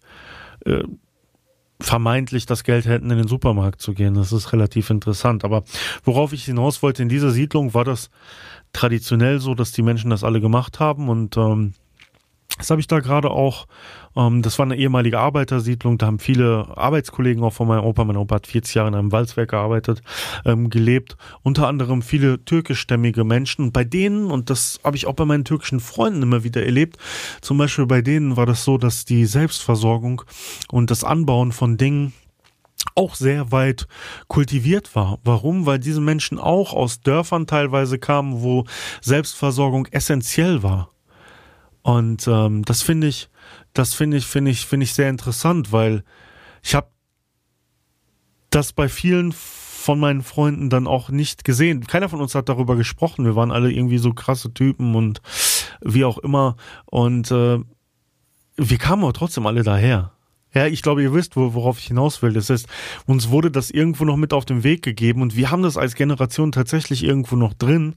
äh, 0.64 0.82
vermeintlich 1.80 2.46
das 2.46 2.64
Geld 2.64 2.86
hätten, 2.86 3.10
in 3.10 3.18
den 3.18 3.28
Supermarkt 3.28 3.80
zu 3.80 3.94
gehen. 3.94 4.14
Das 4.14 4.32
ist 4.32 4.52
relativ 4.52 4.90
interessant. 4.90 5.44
Aber 5.44 5.64
worauf 6.04 6.32
ich 6.32 6.44
hinaus 6.44 6.82
wollte, 6.82 7.02
in 7.02 7.08
dieser 7.08 7.30
Siedlung 7.30 7.74
war 7.74 7.84
das 7.84 8.10
traditionell 8.72 9.40
so, 9.40 9.54
dass 9.54 9.72
die 9.72 9.82
Menschen 9.82 10.10
das 10.10 10.24
alle 10.24 10.40
gemacht 10.40 10.80
haben 10.80 11.08
und 11.08 11.36
ähm, 11.36 11.74
das 12.60 12.70
habe 12.70 12.80
ich 12.80 12.86
da 12.86 13.00
gerade 13.00 13.30
auch, 13.30 13.66
ähm, 14.14 14.42
das 14.42 14.58
war 14.58 14.66
eine 14.66 14.76
ehemalige 14.76 15.18
Arbeitersiedlung, 15.18 15.98
da 15.98 16.06
haben 16.06 16.18
viele 16.18 16.66
Arbeitskollegen 16.76 17.42
auch 17.42 17.52
von 17.52 17.66
meinem 17.66 17.84
Opa, 17.84 18.04
mein 18.04 18.16
Opa 18.16 18.36
hat 18.36 18.46
40 18.46 18.74
Jahre 18.74 18.88
in 18.88 18.94
einem 18.94 19.12
Walzwerk 19.12 19.50
gearbeitet, 19.50 20.02
ähm, 20.44 20.68
gelebt, 20.70 21.16
unter 21.42 21.66
anderem 21.66 22.02
viele 22.02 22.44
türkischstämmige 22.44 23.24
Menschen. 23.24 23.72
bei 23.72 23.84
denen, 23.84 24.30
und 24.30 24.50
das 24.50 24.78
habe 24.84 24.96
ich 24.96 25.06
auch 25.06 25.14
bei 25.14 25.24
meinen 25.24 25.44
türkischen 25.44 25.80
Freunden 25.80 26.22
immer 26.22 26.44
wieder 26.44 26.64
erlebt, 26.64 26.98
zum 27.40 27.56
Beispiel 27.58 27.86
bei 27.86 28.02
denen 28.02 28.36
war 28.36 28.46
das 28.46 28.64
so, 28.64 28.78
dass 28.78 29.04
die 29.04 29.24
Selbstversorgung 29.24 30.22
und 30.70 30.90
das 30.90 31.02
Anbauen 31.04 31.52
von 31.52 31.76
Dingen 31.76 32.12
auch 32.94 33.14
sehr 33.14 33.52
weit 33.52 33.86
kultiviert 34.28 34.94
war. 34.94 35.18
Warum? 35.24 35.66
Weil 35.66 35.78
diese 35.78 36.00
Menschen 36.00 36.38
auch 36.38 36.72
aus 36.72 37.00
Dörfern 37.00 37.46
teilweise 37.46 37.98
kamen, 37.98 38.42
wo 38.42 38.64
Selbstversorgung 39.00 39.86
essentiell 39.90 40.62
war. 40.62 40.90
Und 41.82 42.26
ähm, 42.28 42.64
das 42.64 42.82
finde 42.82 43.06
ich, 43.06 43.28
das 43.72 43.94
finde 43.94 44.16
ich, 44.16 44.26
finde 44.26 44.50
ich, 44.50 44.66
finde 44.66 44.84
ich 44.84 44.94
sehr 44.94 45.08
interessant, 45.08 45.72
weil 45.72 46.04
ich 46.62 46.74
habe 46.74 46.88
das 48.50 48.72
bei 48.72 48.88
vielen 48.88 49.32
von 49.32 49.98
meinen 49.98 50.22
Freunden 50.22 50.68
dann 50.68 50.86
auch 50.86 51.08
nicht 51.08 51.44
gesehen. 51.44 51.86
Keiner 51.86 52.08
von 52.08 52.20
uns 52.20 52.34
hat 52.34 52.48
darüber 52.48 52.76
gesprochen. 52.76 53.24
Wir 53.24 53.34
waren 53.34 53.50
alle 53.50 53.72
irgendwie 53.72 53.98
so 53.98 54.12
krasse 54.12 54.52
Typen 54.52 54.94
und 54.94 55.22
wie 55.80 56.04
auch 56.04 56.18
immer. 56.18 56.56
Und 56.84 57.30
äh, 57.30 57.58
wir 58.56 58.78
kamen 58.78 59.04
aber 59.04 59.14
trotzdem 59.14 59.46
alle 59.46 59.62
daher. 59.62 60.12
Ja, 60.52 60.66
ich 60.66 60.82
glaube, 60.82 61.02
ihr 61.02 61.14
wisst, 61.14 61.36
worauf 61.36 61.78
ich 61.78 61.86
hinaus 61.86 62.22
will. 62.22 62.32
Das 62.32 62.50
heißt, 62.50 62.66
uns 63.06 63.30
wurde 63.30 63.50
das 63.50 63.70
irgendwo 63.70 64.04
noch 64.04 64.16
mit 64.16 64.32
auf 64.32 64.44
den 64.44 64.64
Weg 64.64 64.82
gegeben 64.82 65.22
und 65.22 65.36
wir 65.36 65.50
haben 65.50 65.62
das 65.62 65.76
als 65.76 65.94
Generation 65.94 66.50
tatsächlich 66.50 67.04
irgendwo 67.04 67.36
noch 67.36 67.54
drin. 67.54 67.94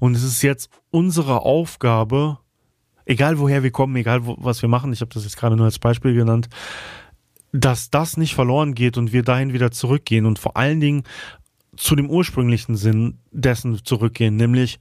Und 0.00 0.16
es 0.16 0.24
ist 0.24 0.42
jetzt 0.42 0.68
unsere 0.90 1.42
Aufgabe, 1.42 2.38
egal 3.04 3.38
woher 3.38 3.62
wir 3.62 3.70
kommen, 3.70 3.96
egal 3.96 4.26
wo, 4.26 4.36
was 4.38 4.62
wir 4.62 4.68
machen, 4.68 4.92
ich 4.92 5.00
habe 5.00 5.12
das 5.12 5.24
jetzt 5.24 5.36
gerade 5.36 5.56
nur 5.56 5.66
als 5.66 5.78
Beispiel 5.78 6.14
genannt, 6.14 6.48
dass 7.52 7.90
das 7.90 8.16
nicht 8.16 8.34
verloren 8.34 8.74
geht 8.74 8.96
und 8.96 9.12
wir 9.12 9.22
dahin 9.22 9.52
wieder 9.52 9.70
zurückgehen 9.70 10.26
und 10.26 10.38
vor 10.38 10.56
allen 10.56 10.80
Dingen 10.80 11.02
zu 11.76 11.96
dem 11.96 12.08
ursprünglichen 12.10 12.76
Sinn 12.76 13.18
dessen 13.30 13.84
zurückgehen, 13.84 14.36
nämlich 14.36 14.78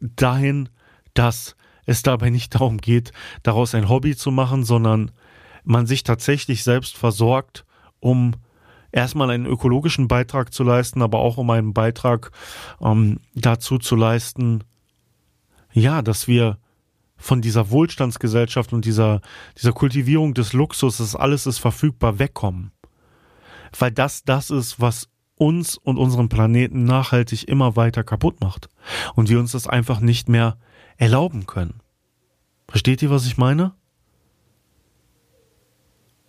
dahin, 0.00 0.68
dass 1.14 1.56
es 1.86 2.02
dabei 2.02 2.30
nicht 2.30 2.54
darum 2.54 2.78
geht, 2.78 3.12
daraus 3.42 3.74
ein 3.74 3.88
Hobby 3.88 4.16
zu 4.16 4.30
machen, 4.30 4.64
sondern 4.64 5.10
man 5.64 5.86
sich 5.86 6.02
tatsächlich 6.02 6.64
selbst 6.64 6.96
versorgt, 6.96 7.64
um 8.00 8.32
erstmal 8.92 9.30
einen 9.30 9.46
ökologischen 9.46 10.08
Beitrag 10.08 10.52
zu 10.52 10.62
leisten, 10.62 11.02
aber 11.02 11.18
auch 11.18 11.36
um 11.36 11.50
einen 11.50 11.74
Beitrag 11.74 12.30
ähm, 12.80 13.20
dazu 13.34 13.78
zu 13.78 13.96
leisten, 13.96 14.64
ja, 15.72 16.02
dass 16.02 16.28
wir 16.28 16.58
von 17.24 17.40
dieser 17.40 17.70
Wohlstandsgesellschaft 17.70 18.74
und 18.74 18.84
dieser, 18.84 19.22
dieser 19.56 19.72
Kultivierung 19.72 20.34
des 20.34 20.52
Luxuses, 20.52 21.16
alles 21.16 21.46
ist 21.46 21.58
verfügbar, 21.58 22.18
wegkommen. 22.18 22.70
Weil 23.78 23.92
das 23.92 24.24
das 24.24 24.50
ist, 24.50 24.78
was 24.78 25.08
uns 25.36 25.78
und 25.78 25.96
unseren 25.96 26.28
Planeten 26.28 26.84
nachhaltig 26.84 27.48
immer 27.48 27.76
weiter 27.76 28.04
kaputt 28.04 28.42
macht. 28.42 28.68
Und 29.14 29.30
wir 29.30 29.40
uns 29.40 29.52
das 29.52 29.66
einfach 29.66 30.00
nicht 30.00 30.28
mehr 30.28 30.58
erlauben 30.98 31.46
können. 31.46 31.80
Versteht 32.68 33.00
ihr, 33.00 33.08
was 33.08 33.24
ich 33.24 33.38
meine? 33.38 33.72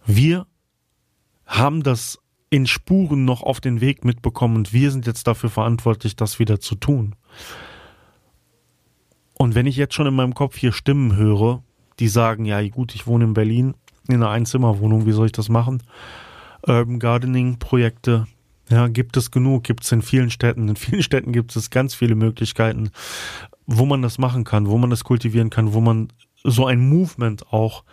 Wir 0.05 0.47
haben 1.45 1.83
das 1.83 2.19
in 2.49 2.67
Spuren 2.67 3.25
noch 3.25 3.43
auf 3.43 3.59
den 3.59 3.81
Weg 3.81 4.05
mitbekommen 4.05 4.55
und 4.55 4.71
wir 4.71 4.91
sind 4.91 5.05
jetzt 5.07 5.27
dafür 5.27 5.49
verantwortlich, 5.49 6.15
das 6.15 6.39
wieder 6.39 6.61
zu 6.61 6.75
tun. 6.75 7.15
Und 9.37 9.55
wenn 9.55 9.65
ich 9.65 9.75
jetzt 9.75 9.93
schon 9.93 10.07
in 10.07 10.15
meinem 10.15 10.33
Kopf 10.33 10.57
hier 10.57 10.71
Stimmen 10.71 11.15
höre, 11.15 11.61
die 11.99 12.07
sagen, 12.07 12.45
ja 12.45 12.65
gut, 12.69 12.95
ich 12.95 13.07
wohne 13.07 13.25
in 13.25 13.33
Berlin 13.33 13.75
in 14.07 14.15
einer 14.15 14.29
Einzimmerwohnung, 14.29 15.05
wie 15.05 15.11
soll 15.11 15.27
ich 15.27 15.31
das 15.31 15.49
machen? 15.49 15.81
Urban 16.61 16.99
Gardening 16.99 17.57
Projekte, 17.59 18.27
ja, 18.69 18.87
gibt 18.87 19.17
es 19.17 19.31
genug, 19.31 19.63
gibt 19.63 19.83
es 19.83 19.91
in 19.91 20.01
vielen 20.01 20.29
Städten. 20.29 20.67
In 20.69 20.75
vielen 20.75 21.03
Städten 21.03 21.31
gibt 21.31 21.55
es 21.55 21.69
ganz 21.69 21.93
viele 21.93 22.15
Möglichkeiten, 22.15 22.91
wo 23.65 23.85
man 23.85 24.01
das 24.01 24.17
machen 24.17 24.43
kann, 24.43 24.67
wo 24.67 24.77
man 24.77 24.89
das 24.89 25.03
kultivieren 25.03 25.49
kann, 25.49 25.73
wo 25.73 25.81
man 25.81 26.09
so 26.43 26.65
ein 26.65 26.87
Movement 26.87 27.51
auch 27.51 27.83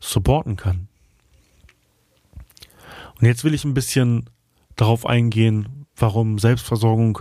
supporten 0.00 0.56
kann. 0.56 0.88
Und 3.20 3.26
jetzt 3.26 3.44
will 3.44 3.54
ich 3.54 3.64
ein 3.64 3.74
bisschen 3.74 4.30
darauf 4.76 5.04
eingehen, 5.06 5.86
warum 5.96 6.38
Selbstversorgung 6.38 7.20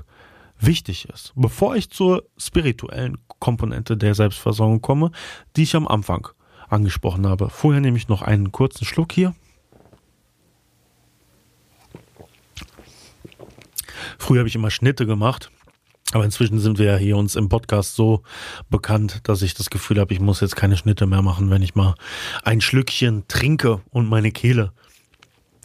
wichtig 0.59 1.07
ist. 1.09 1.33
Bevor 1.35 1.75
ich 1.75 1.89
zur 1.89 2.23
spirituellen 2.37 3.17
Komponente 3.39 3.97
der 3.97 4.15
Selbstversorgung 4.15 4.81
komme, 4.81 5.11
die 5.55 5.63
ich 5.63 5.75
am 5.75 5.87
Anfang 5.87 6.27
angesprochen 6.69 7.27
habe. 7.27 7.49
Vorher 7.49 7.81
nehme 7.81 7.97
ich 7.97 8.07
noch 8.07 8.21
einen 8.21 8.51
kurzen 8.51 8.85
Schluck 8.85 9.11
hier. 9.11 9.35
Früher 14.17 14.39
habe 14.39 14.49
ich 14.49 14.55
immer 14.55 14.71
Schnitte 14.71 15.05
gemacht, 15.05 15.51
aber 16.11 16.25
inzwischen 16.25 16.59
sind 16.59 16.79
wir 16.79 16.85
ja 16.85 16.97
hier 16.97 17.17
uns 17.17 17.35
im 17.35 17.49
Podcast 17.49 17.95
so 17.95 18.23
bekannt, 18.69 19.21
dass 19.23 19.41
ich 19.41 19.53
das 19.53 19.69
Gefühl 19.69 19.99
habe, 19.99 20.13
ich 20.13 20.19
muss 20.19 20.41
jetzt 20.41 20.55
keine 20.55 20.77
Schnitte 20.77 21.05
mehr 21.05 21.21
machen, 21.21 21.49
wenn 21.49 21.61
ich 21.61 21.75
mal 21.75 21.95
ein 22.43 22.61
Schlückchen 22.61 23.27
trinke 23.27 23.81
und 23.89 24.09
meine 24.09 24.31
Kehle 24.31 24.73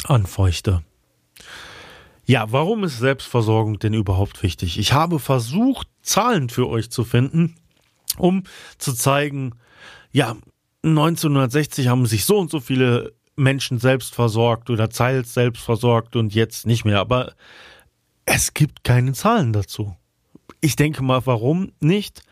anfeuchte. 0.04 0.82
Ja, 2.24 2.52
warum 2.52 2.84
ist 2.84 2.98
Selbstversorgung 2.98 3.78
denn 3.78 3.94
überhaupt 3.94 4.42
wichtig? 4.42 4.78
Ich 4.78 4.92
habe 4.92 5.18
versucht, 5.18 5.88
Zahlen 6.02 6.48
für 6.48 6.68
euch 6.68 6.90
zu 6.90 7.04
finden, 7.04 7.56
um 8.16 8.44
zu 8.78 8.92
zeigen, 8.92 9.54
ja, 10.12 10.36
1960 10.84 11.88
haben 11.88 12.06
sich 12.06 12.24
so 12.24 12.38
und 12.38 12.50
so 12.50 12.60
viele 12.60 13.12
Menschen 13.36 13.78
selbst 13.78 14.14
versorgt 14.14 14.70
oder 14.70 14.88
teils 14.88 15.34
selbst 15.34 15.62
versorgt 15.62 16.16
und 16.16 16.34
jetzt 16.34 16.66
nicht 16.66 16.84
mehr. 16.84 17.00
Aber 17.00 17.34
es 18.24 18.54
gibt 18.54 18.84
keine 18.84 19.12
Zahlen 19.12 19.52
dazu. 19.52 19.96
Ich 20.60 20.76
denke 20.76 21.02
mal, 21.02 21.24
warum 21.26 21.72
nicht? 21.80 22.22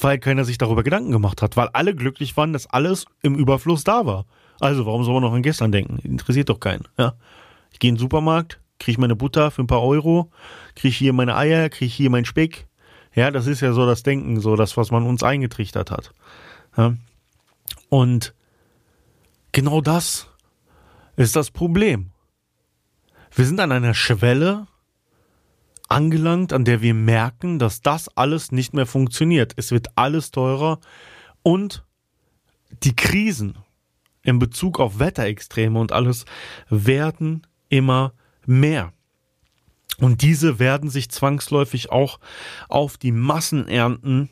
Weil 0.00 0.18
keiner 0.18 0.44
sich 0.44 0.58
darüber 0.58 0.82
Gedanken 0.82 1.10
gemacht 1.12 1.42
hat, 1.42 1.56
weil 1.56 1.68
alle 1.68 1.94
glücklich 1.94 2.36
waren, 2.36 2.52
dass 2.52 2.66
alles 2.66 3.06
im 3.22 3.34
Überfluss 3.34 3.84
da 3.84 4.06
war. 4.06 4.26
Also 4.60 4.86
warum 4.86 5.04
soll 5.04 5.14
man 5.14 5.22
noch 5.22 5.32
an 5.32 5.42
gestern 5.42 5.72
denken? 5.72 5.98
Interessiert 5.98 6.48
doch 6.48 6.60
keinen. 6.60 6.84
Ja? 6.98 7.14
Ich 7.72 7.78
gehe 7.78 7.88
in 7.88 7.96
den 7.96 8.00
Supermarkt, 8.00 8.60
kriege 8.80 8.92
ich 8.92 8.98
meine 8.98 9.14
Butter 9.14 9.52
für 9.52 9.62
ein 9.62 9.68
paar 9.68 9.82
Euro, 9.82 10.30
kriege 10.74 10.88
ich 10.88 10.96
hier 10.96 11.12
meine 11.12 11.36
Eier, 11.36 11.68
kriege 11.68 11.86
ich 11.86 11.94
hier 11.94 12.10
meinen 12.10 12.24
Speck. 12.24 12.66
Ja, 13.14 13.30
das 13.30 13.46
ist 13.46 13.60
ja 13.60 13.72
so 13.72 13.86
das 13.86 14.02
Denken, 14.02 14.40
so 14.40 14.56
das, 14.56 14.76
was 14.76 14.90
man 14.90 15.04
uns 15.04 15.22
eingetrichtert 15.22 15.90
hat. 15.90 16.12
Ja? 16.76 16.94
Und 17.88 18.34
genau 19.52 19.80
das 19.80 20.28
ist 21.16 21.36
das 21.36 21.50
Problem. 21.50 22.10
Wir 23.32 23.44
sind 23.44 23.60
an 23.60 23.72
einer 23.72 23.94
Schwelle 23.94 24.66
angelangt, 25.88 26.52
an 26.52 26.64
der 26.64 26.82
wir 26.82 26.94
merken, 26.94 27.58
dass 27.58 27.82
das 27.82 28.16
alles 28.16 28.52
nicht 28.52 28.74
mehr 28.74 28.86
funktioniert. 28.86 29.52
Es 29.56 29.72
wird 29.72 29.88
alles 29.96 30.30
teurer 30.30 30.80
und 31.42 31.84
die 32.84 32.94
Krisen 32.94 33.58
in 34.22 34.38
Bezug 34.38 34.78
auf 34.78 34.98
Wetterextreme 34.98 35.78
und 35.78 35.92
alles 35.92 36.24
werden 36.68 37.46
immer 37.68 38.12
mehr. 38.46 38.92
Und 39.98 40.22
diese 40.22 40.58
werden 40.58 40.88
sich 40.90 41.10
zwangsläufig 41.10 41.90
auch 41.90 42.18
auf 42.68 42.96
die 42.96 43.12
Massenernten 43.12 44.30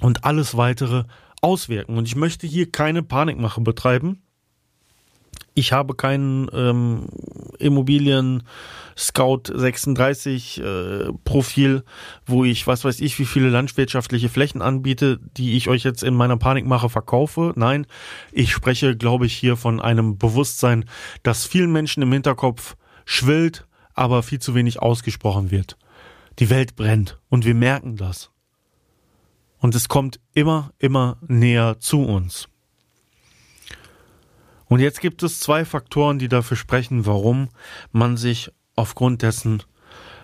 und 0.00 0.24
alles 0.24 0.56
weitere 0.56 1.04
auswirken. 1.42 1.96
Und 1.96 2.06
ich 2.06 2.16
möchte 2.16 2.46
hier 2.46 2.70
keine 2.70 3.02
Panikmache 3.02 3.60
betreiben. 3.60 4.22
Ich 5.54 5.72
habe 5.72 5.94
keinen 5.94 6.48
ähm, 6.54 7.08
Immobilien 7.58 8.44
Scout 8.96 9.42
36 9.52 10.60
äh, 10.60 11.12
Profil, 11.24 11.84
wo 12.24 12.44
ich 12.44 12.66
was 12.66 12.84
weiß 12.84 13.00
ich, 13.00 13.18
wie 13.18 13.24
viele 13.24 13.48
landwirtschaftliche 13.48 14.28
Flächen 14.28 14.62
anbiete, 14.62 15.18
die 15.36 15.56
ich 15.56 15.68
euch 15.68 15.82
jetzt 15.82 16.02
in 16.02 16.14
meiner 16.14 16.36
Panikmache 16.36 16.88
verkaufe. 16.88 17.52
Nein, 17.56 17.86
ich 18.32 18.52
spreche, 18.52 18.96
glaube 18.96 19.26
ich, 19.26 19.34
hier 19.34 19.56
von 19.56 19.80
einem 19.80 20.18
Bewusstsein, 20.18 20.84
das 21.22 21.46
vielen 21.46 21.72
Menschen 21.72 22.02
im 22.02 22.12
Hinterkopf 22.12 22.76
schwillt, 23.10 23.66
aber 23.92 24.22
viel 24.22 24.38
zu 24.38 24.54
wenig 24.54 24.80
ausgesprochen 24.80 25.50
wird. 25.50 25.76
Die 26.38 26.48
Welt 26.48 26.76
brennt 26.76 27.18
und 27.28 27.44
wir 27.44 27.56
merken 27.56 27.96
das. 27.96 28.30
Und 29.58 29.74
es 29.74 29.88
kommt 29.88 30.20
immer, 30.32 30.72
immer 30.78 31.18
näher 31.26 31.80
zu 31.80 32.02
uns. 32.02 32.48
Und 34.66 34.78
jetzt 34.78 35.00
gibt 35.00 35.24
es 35.24 35.40
zwei 35.40 35.64
Faktoren, 35.64 36.20
die 36.20 36.28
dafür 36.28 36.56
sprechen, 36.56 37.04
warum 37.04 37.48
man 37.90 38.16
sich 38.16 38.52
aufgrund 38.76 39.22
dessen 39.22 39.64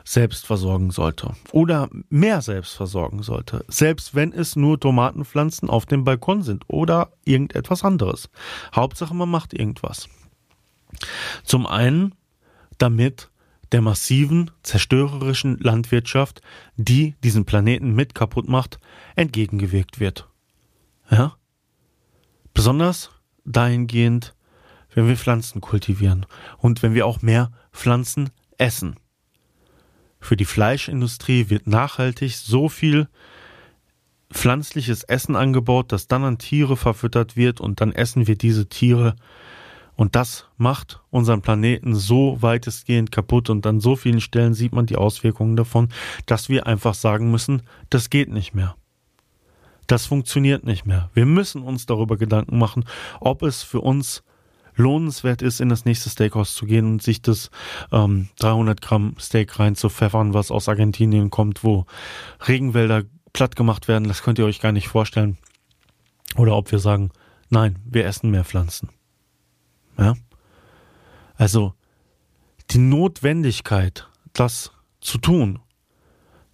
selbst 0.05 0.47
versorgen 0.47 0.93
sollte. 0.93 1.35
Oder 1.51 1.91
mehr 2.09 2.41
selbst 2.41 2.75
versorgen 2.75 3.25
sollte. 3.25 3.65
Selbst 3.67 4.15
wenn 4.15 4.33
es 4.33 4.55
nur 4.55 4.79
Tomatenpflanzen 4.79 5.69
auf 5.69 5.87
dem 5.87 6.05
Balkon 6.05 6.43
sind 6.43 6.65
oder 6.69 7.11
irgendetwas 7.25 7.83
anderes. 7.83 8.31
Hauptsache 8.73 9.13
man 9.13 9.29
macht 9.29 9.53
irgendwas. 9.53 10.09
Zum 11.43 11.67
einen, 11.67 12.15
damit 12.79 13.31
der 13.73 13.83
massiven, 13.83 14.51
zerstörerischen 14.63 15.59
Landwirtschaft, 15.59 16.41
die 16.77 17.17
diesen 17.25 17.45
Planeten 17.45 17.95
mit 17.95 18.15
kaputt 18.15 18.49
macht, 18.49 18.79
entgegengewirkt 19.17 19.99
wird. 19.99 20.29
Ja? 21.11 21.37
Besonders 22.55 23.11
dahingehend, 23.45 24.35
wenn 24.95 25.09
wir 25.09 25.17
Pflanzen 25.17 25.61
kultivieren 25.61 26.27
und 26.59 26.83
wenn 26.83 26.95
wir 26.95 27.07
auch 27.07 27.23
mehr 27.23 27.51
Pflanzen 27.73 28.31
essen. 28.57 28.97
Für 30.21 30.37
die 30.37 30.45
Fleischindustrie 30.45 31.51
wird 31.51 31.67
nachhaltig 31.67 32.37
so 32.37 32.69
viel 32.69 33.09
pflanzliches 34.33 35.03
Essen 35.05 35.37
angebaut, 35.37 35.93
das 35.93 36.09
dann 36.09 36.25
an 36.25 36.39
Tiere 36.39 36.77
verfüttert 36.77 37.37
wird 37.37 37.61
und 37.61 37.81
dann 37.81 37.93
essen 37.93 38.27
wir 38.27 38.37
diese 38.37 38.69
Tiere 38.69 39.17
und 39.97 40.15
das 40.15 40.47
macht 40.59 41.01
unseren 41.11 41.41
Planeten 41.41 41.95
so 41.95 42.41
weitestgehend 42.41 43.11
kaputt 43.11 43.51
und 43.51 43.67
an 43.67 43.81
so 43.81 43.97
vielen 43.97 44.21
Stellen 44.21 44.55
sieht 44.55 44.73
man 44.73 44.87
die 44.87 44.97
Auswirkungen 44.97 45.57
davon, 45.57 45.89
dass 46.27 46.49
wir 46.49 46.67
einfach 46.67 46.95
sagen 46.95 47.31
müssen, 47.31 47.63
das 47.91 48.11
geht 48.11 48.29
nicht 48.31 48.55
mehr. 48.55 48.77
Das 49.87 50.07
funktioniert 50.07 50.65
nicht 50.65 50.85
mehr. 50.85 51.11
Wir 51.15 51.27
müssen 51.27 51.63
uns 51.63 51.87
darüber 51.87 52.17
Gedanken 52.17 52.59
machen, 52.59 52.85
ob 53.21 53.43
es 53.43 53.63
für 53.63 53.81
uns 53.81 54.23
lohnenswert 54.75 55.41
ist, 55.41 55.61
in 55.61 55.71
das 55.71 55.87
nächste 55.87 56.11
Steakhouse 56.11 56.55
zu 56.55 56.67
gehen 56.67 56.85
und 56.85 57.03
sich 57.03 57.23
das 57.23 57.51
ähm, 57.91 58.29
300 58.39 58.83
Gramm 58.83 59.15
Steak 59.19 59.59
reinzupfeffern, 59.59 60.35
was 60.35 60.51
aus 60.51 60.69
Argentinien 60.69 61.31
kommt, 61.31 61.65
wo 61.65 61.87
Regenwälder 62.47 63.05
platt 63.33 63.57
gemacht 63.57 63.89
werden. 63.89 64.09
Das 64.09 64.23
könnt 64.23 64.39
ihr 64.39 64.45
euch 64.45 64.61
gar 64.61 64.73
nicht 64.73 64.89
vorstellen. 64.89 65.39
Oder 66.37 66.57
ob 66.57 66.71
wir 66.73 66.79
sagen, 66.79 67.11
nein, 67.49 67.79
wir 67.87 68.05
essen 68.05 68.31
mehr 68.31 68.45
Pflanzen. 68.45 68.91
Ja? 69.99 70.15
Also 71.37 71.75
die 72.71 72.79
Notwendigkeit, 72.79 74.09
das 74.33 74.73
zu 75.01 75.19
tun, 75.19 75.61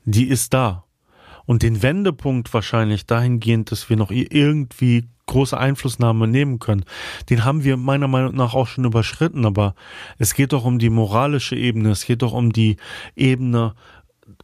die 0.04 0.28
ist 0.28 0.52
da. 0.52 0.84
Und 1.44 1.62
den 1.62 1.82
Wendepunkt 1.82 2.54
wahrscheinlich 2.54 3.06
dahingehend, 3.06 3.72
dass 3.72 3.90
wir 3.90 3.96
noch 3.96 4.10
irgendwie 4.10 5.08
große 5.26 5.56
Einflussnahme 5.56 6.28
nehmen 6.28 6.58
können, 6.58 6.84
den 7.30 7.44
haben 7.44 7.64
wir 7.64 7.76
meiner 7.76 8.08
Meinung 8.08 8.34
nach 8.34 8.54
auch 8.54 8.66
schon 8.66 8.84
überschritten. 8.84 9.44
Aber 9.44 9.74
es 10.18 10.34
geht 10.34 10.52
doch 10.52 10.64
um 10.64 10.78
die 10.78 10.90
moralische 10.90 11.56
Ebene, 11.56 11.90
es 11.90 12.04
geht 12.04 12.22
doch 12.22 12.32
um 12.32 12.52
die 12.52 12.76
Ebene, 13.16 13.74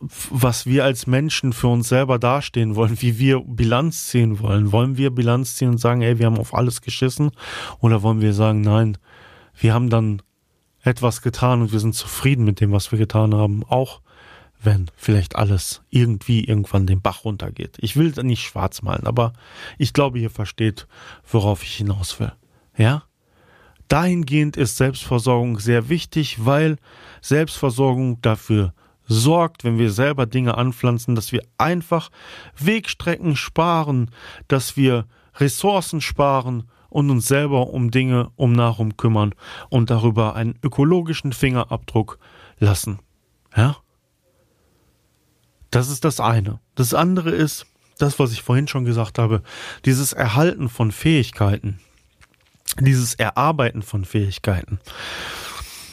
was 0.00 0.66
wir 0.66 0.84
als 0.84 1.06
Menschen 1.06 1.52
für 1.52 1.68
uns 1.68 1.88
selber 1.88 2.18
dastehen 2.18 2.74
wollen, 2.74 3.00
wie 3.00 3.18
wir 3.18 3.40
Bilanz 3.40 4.08
ziehen 4.08 4.40
wollen. 4.40 4.72
Wollen 4.72 4.96
wir 4.96 5.10
Bilanz 5.10 5.56
ziehen 5.56 5.70
und 5.70 5.78
sagen, 5.78 6.02
ey, 6.02 6.18
wir 6.18 6.26
haben 6.26 6.38
auf 6.38 6.54
alles 6.54 6.80
geschissen? 6.80 7.30
Oder 7.80 8.02
wollen 8.02 8.20
wir 8.20 8.34
sagen, 8.34 8.60
nein, 8.60 8.98
wir 9.58 9.74
haben 9.74 9.90
dann 9.90 10.22
etwas 10.82 11.22
getan 11.22 11.62
und 11.62 11.72
wir 11.72 11.80
sind 11.80 11.94
zufrieden 11.94 12.44
mit 12.44 12.60
dem, 12.60 12.72
was 12.72 12.92
wir 12.92 12.98
getan 12.98 13.34
haben, 13.34 13.64
auch 13.64 14.00
wenn 14.60 14.90
vielleicht 14.96 15.36
alles 15.36 15.82
irgendwie 15.90 16.44
irgendwann 16.44 16.86
den 16.86 17.00
Bach 17.00 17.24
runtergeht. 17.24 17.76
Ich 17.80 17.96
will 17.96 18.10
da 18.12 18.22
nicht 18.22 18.42
schwarz 18.42 18.82
malen, 18.82 19.06
aber 19.06 19.32
ich 19.76 19.92
glaube, 19.92 20.18
ihr 20.18 20.30
versteht, 20.30 20.86
worauf 21.30 21.62
ich 21.62 21.76
hinaus 21.76 22.18
will. 22.18 22.32
Ja? 22.76 23.04
Dahingehend 23.88 24.56
ist 24.56 24.76
Selbstversorgung 24.76 25.58
sehr 25.60 25.88
wichtig, 25.88 26.44
weil 26.44 26.76
Selbstversorgung 27.22 28.20
dafür 28.20 28.74
sorgt, 29.08 29.64
wenn 29.64 29.78
wir 29.78 29.90
selber 29.90 30.26
Dinge 30.26 30.56
anpflanzen, 30.56 31.14
dass 31.14 31.32
wir 31.32 31.42
einfach 31.56 32.10
Wegstrecken 32.56 33.34
sparen, 33.36 34.10
dass 34.46 34.76
wir 34.76 35.06
Ressourcen 35.36 36.00
sparen 36.00 36.64
und 36.90 37.10
uns 37.10 37.26
selber 37.26 37.68
um 37.68 37.90
Dinge 37.90 38.30
um 38.36 38.52
Nahrung 38.52 38.96
kümmern 38.96 39.34
und 39.70 39.90
darüber 39.90 40.36
einen 40.36 40.58
ökologischen 40.62 41.32
Fingerabdruck 41.32 42.18
lassen. 42.58 43.00
Ja? 43.56 43.76
Das 45.70 45.88
ist 45.88 46.04
das 46.04 46.20
eine. 46.20 46.60
Das 46.74 46.94
andere 46.94 47.30
ist, 47.30 47.66
das, 47.98 48.18
was 48.18 48.32
ich 48.32 48.42
vorhin 48.42 48.68
schon 48.68 48.84
gesagt 48.84 49.18
habe, 49.18 49.42
dieses 49.84 50.12
Erhalten 50.12 50.68
von 50.68 50.92
Fähigkeiten, 50.92 51.80
dieses 52.80 53.14
Erarbeiten 53.14 53.82
von 53.82 54.04
Fähigkeiten 54.04 54.78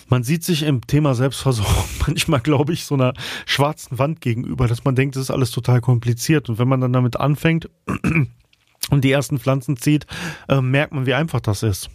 man 0.08 0.24
sieht 0.24 0.44
sich 0.44 0.64
im 0.64 0.86
Thema 0.86 1.16
Selbstversorgung 1.16 1.86
manchmal, 2.08 2.40
glaube 2.40 2.74
ich, 2.74 2.86
so 2.86 2.96
einer 2.96 3.14
schwarzen 3.46 3.98
Wand 3.98 4.22
gegenüber, 4.22 4.68
dass 4.68 4.84
man 4.84 4.96
denkt, 4.96 5.16
das 5.16 5.24
ist 5.24 5.32
alles 5.32 5.52
total 5.52 5.82
kompliziert. 5.82 6.50
Und 6.50 6.60
wenn 6.60 6.68
man 6.68 6.82
dann 6.82 6.94
damit 6.94 7.20
anfängt 7.20 7.70
und 8.90 9.04
die 9.04 9.12
ersten 9.12 9.40
Pflanzen 9.40 9.78
zieht, 9.78 10.06
äh, 10.48 10.62
merkt 10.62 10.94
man, 10.94 11.06
wie 11.06 11.14
einfach 11.14 11.42
das 11.42 11.64
ist. 11.64 11.90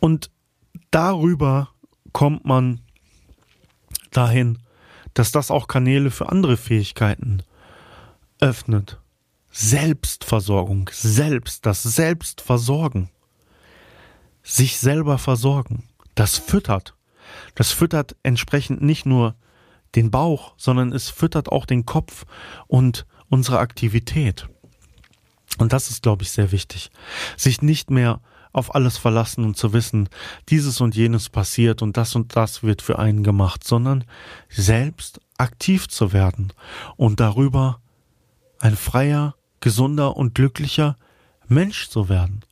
Und 0.00 0.30
darüber 0.90 1.70
kommt 2.12 2.44
man 2.44 2.80
dahin, 4.10 4.58
dass 5.14 5.32
das 5.32 5.50
auch 5.50 5.68
Kanäle 5.68 6.10
für 6.10 6.30
andere 6.30 6.56
Fähigkeiten 6.56 7.42
öffnet. 8.40 9.00
Selbstversorgung, 9.50 10.90
selbst, 10.92 11.64
das 11.64 11.84
Selbstversorgen 11.84 13.08
sich 14.44 14.78
selber 14.78 15.18
versorgen. 15.18 15.88
Das 16.14 16.38
füttert. 16.38 16.94
Das 17.56 17.72
füttert 17.72 18.14
entsprechend 18.22 18.82
nicht 18.82 19.06
nur 19.06 19.34
den 19.96 20.10
Bauch, 20.10 20.54
sondern 20.56 20.92
es 20.92 21.08
füttert 21.08 21.50
auch 21.50 21.66
den 21.66 21.86
Kopf 21.86 22.24
und 22.68 23.06
unsere 23.28 23.58
Aktivität. 23.58 24.46
Und 25.58 25.72
das 25.72 25.90
ist, 25.90 26.02
glaube 26.02 26.22
ich, 26.22 26.30
sehr 26.30 26.52
wichtig. 26.52 26.90
Sich 27.36 27.62
nicht 27.62 27.90
mehr 27.90 28.20
auf 28.52 28.74
alles 28.74 28.98
verlassen 28.98 29.44
und 29.44 29.56
zu 29.56 29.72
wissen, 29.72 30.08
dieses 30.48 30.80
und 30.80 30.94
jenes 30.94 31.28
passiert 31.28 31.82
und 31.82 31.96
das 31.96 32.14
und 32.14 32.36
das 32.36 32.62
wird 32.62 32.82
für 32.82 32.98
einen 32.98 33.24
gemacht, 33.24 33.64
sondern 33.64 34.04
selbst 34.48 35.20
aktiv 35.38 35.88
zu 35.88 36.12
werden 36.12 36.52
und 36.96 37.18
darüber 37.18 37.80
ein 38.60 38.76
freier, 38.76 39.34
gesunder 39.60 40.16
und 40.16 40.34
glücklicher 40.34 40.96
Mensch 41.48 41.88
zu 41.88 42.08
werden. 42.08 42.44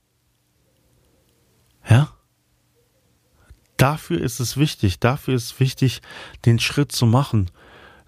Ja? 1.88 2.12
Dafür 3.76 4.20
ist 4.20 4.38
es 4.40 4.56
wichtig, 4.56 5.00
dafür 5.00 5.34
ist 5.34 5.44
es 5.44 5.60
wichtig, 5.60 6.02
den 6.44 6.58
Schritt 6.58 6.92
zu 6.92 7.06
machen, 7.06 7.50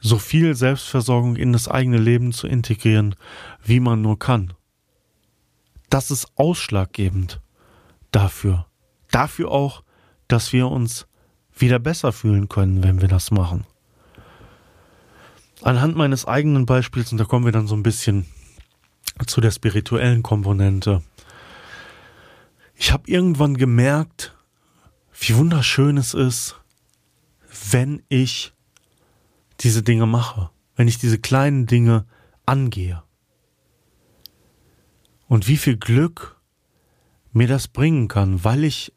so 0.01 0.19
viel 0.19 0.55
Selbstversorgung 0.55 1.37
in 1.37 1.53
das 1.53 1.67
eigene 1.67 1.99
Leben 1.99 2.33
zu 2.33 2.47
integrieren, 2.47 3.17
wie 3.65 3.81
man 3.81 4.03
nur 4.03 4.19
kann. 4.19 4.53
Das 5.91 6.11
ist 6.11 6.29
ausschlaggebend 6.37 7.41
dafür. 8.11 8.67
Dafür 9.11 9.51
auch, 9.51 9.83
dass 10.29 10.53
wir 10.53 10.69
uns 10.69 11.07
wieder 11.57 11.79
besser 11.79 12.13
fühlen 12.13 12.49
können, 12.49 12.83
wenn 12.83 13.01
wir 13.01 13.09
das 13.09 13.31
machen. 13.31 13.65
Anhand 15.63 15.97
meines 15.97 16.27
eigenen 16.27 16.67
Beispiels, 16.67 17.13
und 17.13 17.19
da 17.19 17.25
kommen 17.25 17.45
wir 17.45 17.53
dann 17.53 17.67
so 17.67 17.75
ein 17.75 17.83
bisschen 17.83 18.27
zu 19.27 19.41
der 19.41 19.51
spirituellen 19.51 20.23
Komponente, 20.23 21.03
ich 22.75 22.93
habe 22.93 23.11
irgendwann 23.11 23.57
gemerkt, 23.57 24.37
wie 25.19 25.37
wunderschön 25.37 25.97
es 25.97 26.15
ist, 26.15 26.61
wenn 27.71 28.03
ich 28.09 28.53
diese 29.61 29.83
Dinge 29.83 30.07
mache, 30.07 30.51
wenn 30.77 30.89
ich 30.89 30.99
diese 30.99 31.19
kleinen 31.19 31.67
Dinge 31.67 32.07
angehe. 32.47 33.03
Und 35.29 35.49
wie 35.49 35.57
viel 35.57 35.77
Glück 35.77 36.41
mir 37.33 37.49
das 37.49 37.69
bringen 37.69 38.09
kann, 38.09 38.45
weil 38.45 38.65
ich 38.65 38.93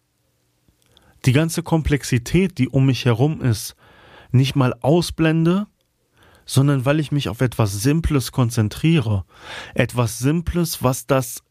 die 1.26 1.32
ganze 1.32 1.64
Komplexität, 1.64 2.58
die 2.58 2.70
um 2.70 2.86
mich 2.86 3.06
herum 3.06 3.42
ist, 3.42 3.76
nicht 4.32 4.56
mal 4.56 4.74
ausblende, 4.82 5.68
sondern 6.46 6.86
weil 6.86 7.00
ich 7.00 7.12
mich 7.12 7.30
auf 7.30 7.42
etwas 7.42 7.82
Simples 7.82 8.32
konzentriere. 8.32 9.26
Etwas 9.74 10.20
Simples, 10.20 10.84
was 10.84 11.06
das 11.06 11.44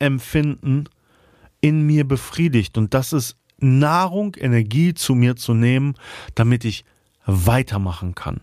Urempfinden 0.00 0.88
in 1.60 1.86
mir 1.86 2.06
befriedigt. 2.06 2.76
Und 2.78 2.94
das 2.94 3.12
ist 3.12 3.36
Nahrung, 3.58 4.34
Energie 4.36 4.94
zu 4.94 5.14
mir 5.14 5.36
zu 5.36 5.54
nehmen, 5.54 5.94
damit 6.34 6.64
ich 6.64 6.84
weitermachen 7.24 8.14
kann. 8.14 8.40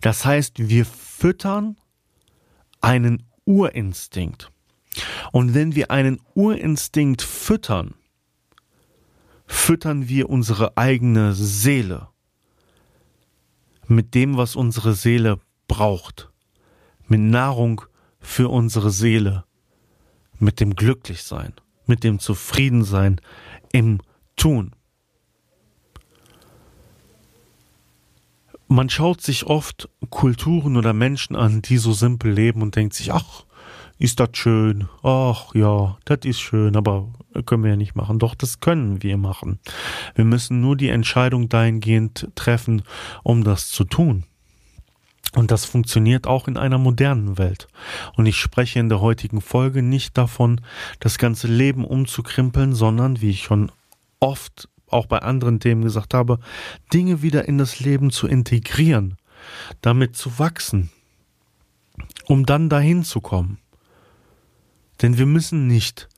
Das 0.00 0.24
heißt, 0.24 0.68
wir 0.68 0.86
füttern 0.86 1.76
einen 2.80 3.24
Urinstinkt. 3.44 4.50
Und 5.32 5.54
wenn 5.54 5.74
wir 5.74 5.90
einen 5.90 6.20
Urinstinkt 6.34 7.22
füttern, 7.22 7.94
füttern 9.46 10.08
wir 10.08 10.28
unsere 10.30 10.76
eigene 10.76 11.34
Seele 11.34 12.08
mit 13.86 14.14
dem, 14.14 14.36
was 14.36 14.56
unsere 14.56 14.94
Seele 14.94 15.40
braucht, 15.66 16.30
mit 17.06 17.20
Nahrung 17.20 17.82
für 18.20 18.48
unsere 18.48 18.90
Seele, 18.90 19.44
mit 20.38 20.60
dem 20.60 20.74
Glücklichsein, 20.74 21.52
mit 21.86 22.04
dem 22.04 22.18
Zufriedensein 22.18 23.20
im 23.72 24.00
Tun. 24.36 24.72
Man 28.68 28.90
schaut 28.90 29.22
sich 29.22 29.46
oft 29.46 29.88
Kulturen 30.10 30.76
oder 30.76 30.92
Menschen 30.92 31.36
an, 31.36 31.62
die 31.62 31.78
so 31.78 31.92
simpel 31.92 32.30
leben 32.30 32.60
und 32.60 32.76
denkt 32.76 32.94
sich, 32.94 33.12
ach, 33.12 33.46
ist 33.98 34.20
das 34.20 34.30
schön, 34.34 34.88
ach 35.02 35.54
ja, 35.54 35.98
das 36.04 36.20
ist 36.24 36.40
schön, 36.40 36.76
aber 36.76 37.08
können 37.46 37.64
wir 37.64 37.70
ja 37.70 37.76
nicht 37.76 37.96
machen. 37.96 38.18
Doch, 38.18 38.34
das 38.34 38.60
können 38.60 39.02
wir 39.02 39.16
machen. 39.16 39.58
Wir 40.14 40.24
müssen 40.24 40.60
nur 40.60 40.76
die 40.76 40.88
Entscheidung 40.88 41.48
dahingehend 41.48 42.28
treffen, 42.34 42.82
um 43.22 43.42
das 43.42 43.70
zu 43.70 43.84
tun. 43.84 44.24
Und 45.34 45.50
das 45.50 45.64
funktioniert 45.64 46.26
auch 46.26 46.48
in 46.48 46.56
einer 46.56 46.78
modernen 46.78 47.38
Welt. 47.38 47.68
Und 48.16 48.26
ich 48.26 48.36
spreche 48.36 48.78
in 48.78 48.88
der 48.88 49.00
heutigen 49.00 49.40
Folge 49.40 49.82
nicht 49.82 50.16
davon, 50.16 50.60
das 51.00 51.18
ganze 51.18 51.48
Leben 51.48 51.84
umzukrempeln, 51.84 52.74
sondern, 52.74 53.20
wie 53.20 53.30
ich 53.30 53.42
schon 53.42 53.70
oft 54.20 54.68
auch 54.88 55.06
bei 55.06 55.18
anderen 55.18 55.60
Themen 55.60 55.82
gesagt 55.82 56.14
habe, 56.14 56.38
Dinge 56.92 57.20
wieder 57.22 57.46
in 57.46 57.58
das 57.58 57.80
Leben 57.80 58.10
zu 58.10 58.26
integrieren, 58.26 59.16
damit 59.82 60.16
zu 60.16 60.38
wachsen, 60.38 60.90
um 62.24 62.46
dann 62.46 62.68
dahin 62.70 63.04
zu 63.04 63.20
kommen. 63.20 63.58
Denn 65.02 65.18
wir 65.18 65.26
müssen 65.26 65.66
nicht 65.66 66.08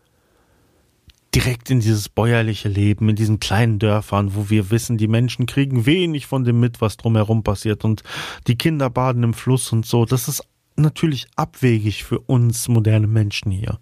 direkt 1.34 1.70
in 1.70 1.80
dieses 1.80 2.08
bäuerliche 2.08 2.68
Leben, 2.68 3.08
in 3.08 3.16
diesen 3.16 3.38
kleinen 3.38 3.78
Dörfern, 3.78 4.34
wo 4.34 4.50
wir 4.50 4.70
wissen, 4.70 4.98
die 4.98 5.08
Menschen 5.08 5.46
kriegen 5.46 5.86
wenig 5.86 6.26
von 6.26 6.44
dem 6.44 6.58
mit, 6.58 6.80
was 6.80 6.96
drumherum 6.96 7.44
passiert 7.44 7.84
und 7.84 8.02
die 8.46 8.58
Kinder 8.58 8.90
baden 8.90 9.22
im 9.22 9.34
Fluss 9.34 9.72
und 9.72 9.86
so. 9.86 10.04
Das 10.04 10.26
ist 10.26 10.44
natürlich 10.76 11.26
abwegig 11.36 12.04
für 12.04 12.18
uns 12.18 12.68
moderne 12.68 13.06
Menschen 13.06 13.52
hier. 13.52 13.78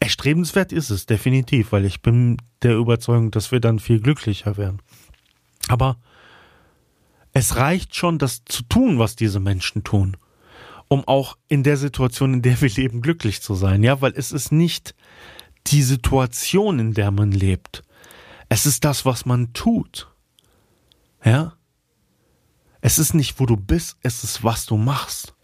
Erstrebenswert 0.00 0.72
ist 0.72 0.90
es 0.90 1.06
definitiv, 1.06 1.72
weil 1.72 1.84
ich 1.84 2.02
bin 2.02 2.36
der 2.62 2.74
Überzeugung, 2.74 3.30
dass 3.30 3.52
wir 3.52 3.60
dann 3.60 3.78
viel 3.78 4.00
glücklicher 4.00 4.56
werden. 4.56 4.82
Aber 5.68 5.96
es 7.32 7.56
reicht 7.56 7.94
schon, 7.94 8.18
das 8.18 8.44
zu 8.44 8.64
tun, 8.64 8.98
was 8.98 9.16
diese 9.16 9.40
Menschen 9.40 9.84
tun, 9.84 10.16
um 10.88 11.06
auch 11.06 11.38
in 11.48 11.62
der 11.62 11.76
Situation, 11.76 12.34
in 12.34 12.42
der 12.42 12.60
wir 12.60 12.68
leben, 12.68 13.00
glücklich 13.00 13.40
zu 13.40 13.54
sein. 13.54 13.82
Ja, 13.82 14.00
weil 14.00 14.12
es 14.14 14.32
ist 14.32 14.52
nicht 14.52 14.94
die 15.68 15.82
Situation, 15.82 16.78
in 16.78 16.94
der 16.94 17.10
man 17.10 17.32
lebt. 17.32 17.82
Es 18.48 18.66
ist 18.66 18.84
das, 18.84 19.04
was 19.04 19.24
man 19.24 19.52
tut. 19.52 20.08
Ja? 21.24 21.54
Es 22.80 22.98
ist 22.98 23.14
nicht, 23.14 23.38
wo 23.38 23.46
du 23.46 23.56
bist, 23.56 23.96
es 24.02 24.24
ist, 24.24 24.44
was 24.44 24.66
du 24.66 24.76
machst. 24.76 25.34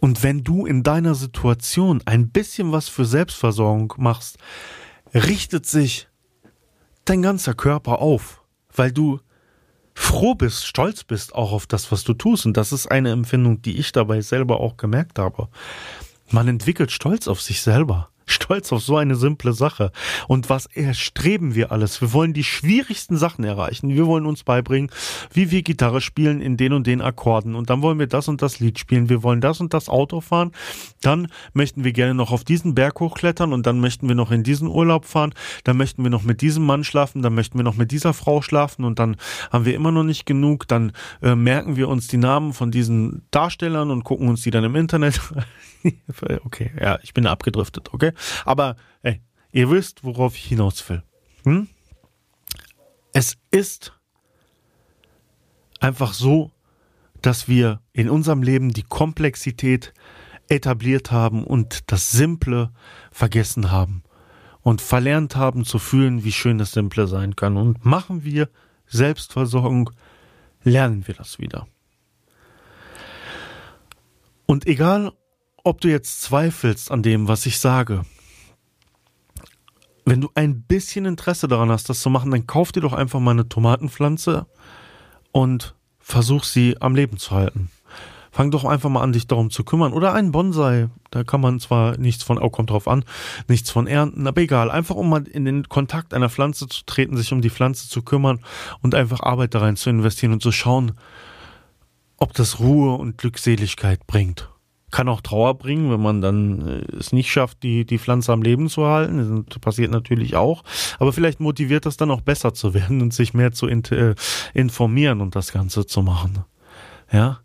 Und 0.00 0.22
wenn 0.22 0.44
du 0.44 0.66
in 0.66 0.82
deiner 0.82 1.14
Situation 1.14 2.02
ein 2.04 2.30
bisschen 2.30 2.70
was 2.70 2.88
für 2.88 3.04
Selbstversorgung 3.04 3.94
machst, 3.96 4.38
richtet 5.12 5.66
sich 5.66 6.06
dein 7.04 7.22
ganzer 7.22 7.54
Körper 7.54 8.00
auf, 8.00 8.42
weil 8.74 8.92
du 8.92 9.20
froh 9.94 10.34
bist, 10.34 10.66
stolz 10.66 11.02
bist 11.02 11.34
auch 11.34 11.50
auf 11.50 11.66
das, 11.66 11.90
was 11.90 12.04
du 12.04 12.14
tust. 12.14 12.46
Und 12.46 12.56
das 12.56 12.72
ist 12.72 12.86
eine 12.86 13.10
Empfindung, 13.10 13.60
die 13.62 13.78
ich 13.78 13.90
dabei 13.90 14.20
selber 14.20 14.60
auch 14.60 14.76
gemerkt 14.76 15.18
habe. 15.18 15.48
Man 16.30 16.46
entwickelt 16.46 16.92
Stolz 16.92 17.26
auf 17.26 17.40
sich 17.40 17.62
selber 17.62 18.10
stolz 18.30 18.72
auf 18.72 18.82
so 18.82 18.96
eine 18.96 19.14
simple 19.14 19.52
Sache. 19.52 19.92
Und 20.26 20.50
was 20.50 20.66
erstreben 20.66 21.54
wir 21.54 21.72
alles? 21.72 22.00
Wir 22.00 22.12
wollen 22.12 22.32
die 22.32 22.44
schwierigsten 22.44 23.16
Sachen 23.16 23.44
erreichen. 23.44 23.88
Wir 23.88 24.06
wollen 24.06 24.26
uns 24.26 24.44
beibringen, 24.44 24.90
wie 25.32 25.50
wir 25.50 25.62
Gitarre 25.62 26.00
spielen 26.00 26.40
in 26.40 26.56
den 26.56 26.72
und 26.72 26.86
den 26.86 27.00
Akkorden. 27.00 27.54
Und 27.54 27.70
dann 27.70 27.82
wollen 27.82 27.98
wir 27.98 28.06
das 28.06 28.28
und 28.28 28.42
das 28.42 28.60
Lied 28.60 28.78
spielen. 28.78 29.08
Wir 29.08 29.22
wollen 29.22 29.40
das 29.40 29.60
und 29.60 29.74
das 29.74 29.88
Auto 29.88 30.20
fahren. 30.20 30.52
Dann 31.00 31.28
möchten 31.52 31.84
wir 31.84 31.92
gerne 31.92 32.14
noch 32.14 32.32
auf 32.32 32.44
diesen 32.44 32.74
Berg 32.74 33.00
hochklettern 33.00 33.52
und 33.52 33.66
dann 33.66 33.80
möchten 33.80 34.08
wir 34.08 34.14
noch 34.14 34.30
in 34.30 34.42
diesen 34.42 34.68
Urlaub 34.68 35.04
fahren. 35.04 35.34
Dann 35.64 35.76
möchten 35.76 36.02
wir 36.02 36.10
noch 36.10 36.22
mit 36.22 36.40
diesem 36.40 36.64
Mann 36.64 36.84
schlafen. 36.84 37.22
Dann 37.22 37.34
möchten 37.34 37.58
wir 37.58 37.64
noch 37.64 37.76
mit 37.76 37.90
dieser 37.90 38.14
Frau 38.14 38.42
schlafen 38.42 38.84
und 38.84 38.98
dann 38.98 39.16
haben 39.50 39.64
wir 39.64 39.74
immer 39.74 39.92
noch 39.92 40.04
nicht 40.04 40.26
genug. 40.26 40.68
Dann 40.68 40.92
äh, 41.22 41.34
merken 41.34 41.76
wir 41.76 41.88
uns 41.88 42.08
die 42.08 42.16
Namen 42.16 42.52
von 42.52 42.70
diesen 42.70 43.22
Darstellern 43.30 43.90
und 43.90 44.04
gucken 44.04 44.28
uns 44.28 44.42
die 44.42 44.50
dann 44.50 44.64
im 44.64 44.76
Internet. 44.76 45.20
okay, 46.44 46.70
ja, 46.80 46.98
ich 47.02 47.14
bin 47.14 47.26
abgedriftet, 47.26 47.92
okay? 47.92 48.12
Aber 48.44 48.76
ey, 49.02 49.20
ihr 49.52 49.70
wisst, 49.70 50.04
worauf 50.04 50.36
ich 50.36 50.44
hinaus 50.44 50.88
will. 50.88 51.02
Hm? 51.44 51.68
Es 53.12 53.36
ist 53.50 53.92
einfach 55.80 56.12
so, 56.12 56.52
dass 57.22 57.48
wir 57.48 57.80
in 57.92 58.08
unserem 58.08 58.42
Leben 58.42 58.72
die 58.72 58.82
Komplexität 58.82 59.92
etabliert 60.48 61.10
haben 61.10 61.44
und 61.44 61.90
das 61.92 62.10
Simple 62.10 62.72
vergessen 63.10 63.70
haben 63.70 64.02
und 64.62 64.80
verlernt 64.80 65.36
haben 65.36 65.64
zu 65.64 65.78
fühlen, 65.78 66.24
wie 66.24 66.32
schön 66.32 66.58
das 66.58 66.72
Simple 66.72 67.06
sein 67.06 67.36
kann. 67.36 67.56
Und 67.56 67.84
machen 67.84 68.24
wir 68.24 68.48
Selbstversorgung, 68.86 69.90
lernen 70.62 71.06
wir 71.06 71.14
das 71.14 71.38
wieder. 71.38 71.66
Und 74.46 74.66
egal, 74.66 75.12
ob 75.64 75.80
du 75.80 75.88
jetzt 75.88 76.22
zweifelst 76.22 76.90
an 76.90 77.02
dem, 77.02 77.28
was 77.28 77.46
ich 77.46 77.58
sage, 77.58 78.04
wenn 80.04 80.20
du 80.20 80.30
ein 80.34 80.62
bisschen 80.62 81.04
Interesse 81.04 81.48
daran 81.48 81.70
hast, 81.70 81.88
das 81.88 82.00
zu 82.00 82.08
machen, 82.08 82.30
dann 82.30 82.46
kauf 82.46 82.72
dir 82.72 82.80
doch 82.80 82.94
einfach 82.94 83.20
mal 83.20 83.32
eine 83.32 83.48
Tomatenpflanze 83.48 84.46
und 85.32 85.74
versuch 86.00 86.44
sie 86.44 86.80
am 86.80 86.94
Leben 86.94 87.18
zu 87.18 87.32
halten. 87.32 87.70
Fang 88.30 88.50
doch 88.50 88.64
einfach 88.64 88.88
mal 88.88 89.02
an, 89.02 89.12
dich 89.12 89.26
darum 89.26 89.50
zu 89.50 89.64
kümmern. 89.64 89.92
Oder 89.92 90.14
einen 90.14 90.32
Bonsai. 90.32 90.88
Da 91.10 91.24
kann 91.24 91.40
man 91.40 91.60
zwar 91.60 91.98
nichts 91.98 92.22
von, 92.22 92.38
oh, 92.38 92.50
kommt 92.50 92.70
drauf 92.70 92.86
an, 92.86 93.04
nichts 93.48 93.70
von 93.70 93.86
ernten, 93.86 94.26
aber 94.26 94.40
egal. 94.40 94.70
Einfach 94.70 94.94
um 94.94 95.08
mal 95.08 95.26
in 95.26 95.44
den 95.44 95.68
Kontakt 95.68 96.14
einer 96.14 96.30
Pflanze 96.30 96.68
zu 96.68 96.84
treten, 96.86 97.16
sich 97.16 97.32
um 97.32 97.40
die 97.40 97.50
Pflanze 97.50 97.88
zu 97.88 98.02
kümmern 98.02 98.40
und 98.80 98.94
einfach 98.94 99.20
Arbeit 99.20 99.54
da 99.54 99.60
rein 99.60 99.76
zu 99.76 99.90
investieren 99.90 100.32
und 100.32 100.42
zu 100.42 100.52
schauen, 100.52 100.92
ob 102.16 102.32
das 102.32 102.60
Ruhe 102.60 102.94
und 102.94 103.18
Glückseligkeit 103.18 104.06
bringt 104.06 104.48
kann 104.90 105.08
auch 105.08 105.20
Trauer 105.20 105.58
bringen, 105.58 105.90
wenn 105.90 106.00
man 106.00 106.20
dann 106.20 106.66
äh, 106.66 106.96
es 106.96 107.12
nicht 107.12 107.30
schafft, 107.30 107.62
die, 107.62 107.84
die 107.84 107.98
Pflanze 107.98 108.32
am 108.32 108.42
Leben 108.42 108.68
zu 108.68 108.86
halten. 108.86 109.44
Das 109.48 109.58
passiert 109.58 109.90
natürlich 109.90 110.36
auch. 110.36 110.64
Aber 110.98 111.12
vielleicht 111.12 111.40
motiviert 111.40 111.86
das 111.86 111.96
dann 111.96 112.10
auch 112.10 112.20
besser 112.20 112.54
zu 112.54 112.74
werden 112.74 113.02
und 113.02 113.12
sich 113.12 113.34
mehr 113.34 113.52
zu 113.52 113.68
äh, 113.68 114.14
informieren 114.54 115.20
und 115.20 115.36
das 115.36 115.52
Ganze 115.52 115.86
zu 115.86 116.02
machen. 116.02 116.44
Ja. 117.12 117.40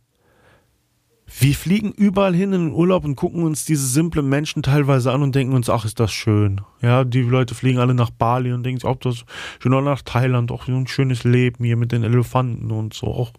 Wir 1.40 1.56
fliegen 1.56 1.92
überall 1.92 2.36
hin 2.36 2.54
in 2.54 2.68
den 2.68 2.74
Urlaub 2.74 3.06
und 3.06 3.16
gucken 3.16 3.44
uns 3.44 3.66
diese 3.66 3.88
simplen 3.88 4.30
Menschen 4.30 4.62
teilweise 4.62 5.12
an 5.12 5.24
und 5.24 5.34
denken 5.34 5.56
uns, 5.56 5.68
ach, 5.68 5.84
ist 5.84 6.00
das 6.00 6.12
schön. 6.12 6.62
Ja, 6.80 7.04
die 7.04 7.22
Leute 7.22 7.56
fliegen 7.56 7.80
alle 7.80 7.96
nach 7.96 8.12
Bali 8.12 8.54
und 8.54 8.64
denken 8.64 8.82
sich, 8.82 8.90
ob 8.90 9.02
das 9.02 9.26
schön 9.60 9.74
oder 9.74 9.82
nach 9.82 10.04
Thailand, 10.04 10.52
auch 10.52 10.66
so 10.66 10.74
ein 10.74 10.86
schönes 10.86 11.24
Leben 11.24 11.64
hier 11.66 11.76
mit 11.76 11.92
den 11.92 12.04
Elefanten 12.04 12.70
und 12.70 12.94
so 12.94 13.08
auch. 13.08 13.32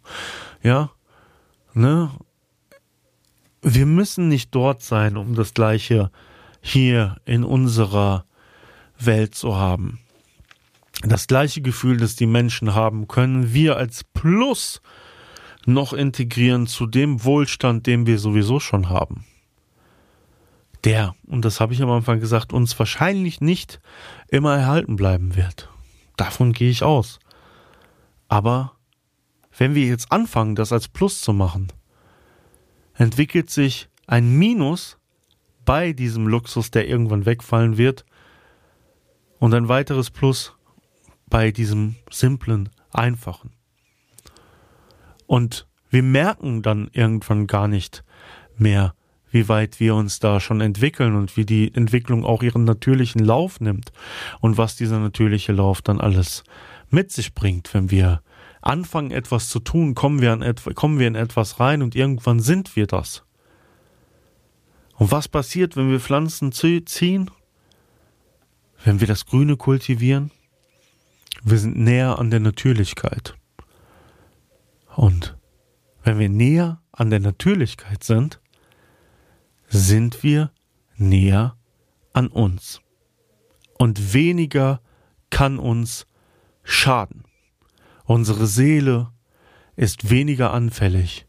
Ja. 0.62 0.90
Ne? 1.74 2.10
Wir 3.64 3.86
müssen 3.86 4.28
nicht 4.28 4.54
dort 4.54 4.82
sein, 4.82 5.16
um 5.16 5.34
das 5.34 5.54
Gleiche 5.54 6.10
hier 6.60 7.16
in 7.24 7.44
unserer 7.44 8.26
Welt 8.98 9.34
zu 9.34 9.56
haben. 9.56 10.00
Das 11.02 11.26
gleiche 11.26 11.60
Gefühl, 11.60 11.96
das 11.96 12.14
die 12.14 12.26
Menschen 12.26 12.74
haben, 12.74 13.08
können 13.08 13.52
wir 13.52 13.76
als 13.76 14.04
Plus 14.04 14.80
noch 15.66 15.92
integrieren 15.92 16.66
zu 16.66 16.86
dem 16.86 17.24
Wohlstand, 17.24 17.86
den 17.86 18.06
wir 18.06 18.18
sowieso 18.18 18.60
schon 18.60 18.88
haben. 18.90 19.24
der, 20.84 21.14
und 21.26 21.46
das 21.46 21.60
habe 21.60 21.72
ich 21.72 21.82
am 21.82 21.90
Anfang 21.90 22.20
gesagt, 22.20 22.52
uns 22.52 22.78
wahrscheinlich 22.78 23.40
nicht 23.40 23.80
immer 24.28 24.54
erhalten 24.54 24.96
bleiben 24.96 25.34
wird. 25.34 25.70
Davon 26.16 26.52
gehe 26.52 26.68
ich 26.68 26.82
aus. 26.82 27.18
Aber 28.28 28.72
wenn 29.56 29.74
wir 29.74 29.86
jetzt 29.86 30.12
anfangen, 30.12 30.54
das 30.54 30.72
als 30.72 30.88
Plus 30.88 31.22
zu 31.22 31.32
machen, 31.32 31.68
entwickelt 32.94 33.50
sich 33.50 33.88
ein 34.06 34.36
Minus 34.36 34.98
bei 35.64 35.92
diesem 35.92 36.26
Luxus, 36.26 36.70
der 36.70 36.88
irgendwann 36.88 37.26
wegfallen 37.26 37.78
wird, 37.78 38.04
und 39.38 39.54
ein 39.54 39.68
weiteres 39.68 40.10
Plus 40.10 40.54
bei 41.26 41.50
diesem 41.50 41.96
simplen, 42.10 42.70
einfachen. 42.90 43.50
Und 45.26 45.66
wir 45.90 46.02
merken 46.02 46.62
dann 46.62 46.88
irgendwann 46.92 47.46
gar 47.46 47.68
nicht 47.68 48.04
mehr, 48.56 48.94
wie 49.30 49.48
weit 49.48 49.80
wir 49.80 49.96
uns 49.96 50.20
da 50.20 50.38
schon 50.38 50.60
entwickeln 50.60 51.16
und 51.16 51.36
wie 51.36 51.44
die 51.44 51.74
Entwicklung 51.74 52.24
auch 52.24 52.42
ihren 52.42 52.64
natürlichen 52.64 53.24
Lauf 53.24 53.60
nimmt 53.60 53.92
und 54.40 54.56
was 54.56 54.76
dieser 54.76 55.00
natürliche 55.00 55.52
Lauf 55.52 55.82
dann 55.82 56.00
alles 56.00 56.44
mit 56.88 57.10
sich 57.10 57.34
bringt, 57.34 57.74
wenn 57.74 57.90
wir 57.90 58.22
anfangen 58.64 59.10
etwas 59.10 59.48
zu 59.48 59.60
tun, 59.60 59.94
kommen 59.94 60.20
wir, 60.20 60.32
an 60.32 60.54
kommen 60.74 60.98
wir 60.98 61.06
in 61.06 61.14
etwas 61.14 61.60
rein 61.60 61.82
und 61.82 61.94
irgendwann 61.94 62.40
sind 62.40 62.76
wir 62.76 62.86
das. 62.86 63.24
Und 64.96 65.10
was 65.10 65.28
passiert, 65.28 65.76
wenn 65.76 65.90
wir 65.90 66.00
Pflanzen 66.00 66.52
ziehen? 66.52 67.30
Wenn 68.84 69.00
wir 69.00 69.06
das 69.06 69.26
Grüne 69.26 69.56
kultivieren? 69.56 70.30
Wir 71.42 71.58
sind 71.58 71.76
näher 71.76 72.18
an 72.18 72.30
der 72.30 72.40
Natürlichkeit. 72.40 73.34
Und 74.94 75.36
wenn 76.04 76.18
wir 76.18 76.28
näher 76.28 76.80
an 76.92 77.10
der 77.10 77.20
Natürlichkeit 77.20 78.04
sind, 78.04 78.40
sind 79.68 80.22
wir 80.22 80.52
näher 80.96 81.56
an 82.12 82.28
uns. 82.28 82.80
Und 83.78 84.14
weniger 84.14 84.80
kann 85.30 85.58
uns 85.58 86.06
schaden. 86.62 87.24
Unsere 88.04 88.46
Seele 88.46 89.08
ist 89.76 90.10
weniger 90.10 90.52
anfällig 90.52 91.26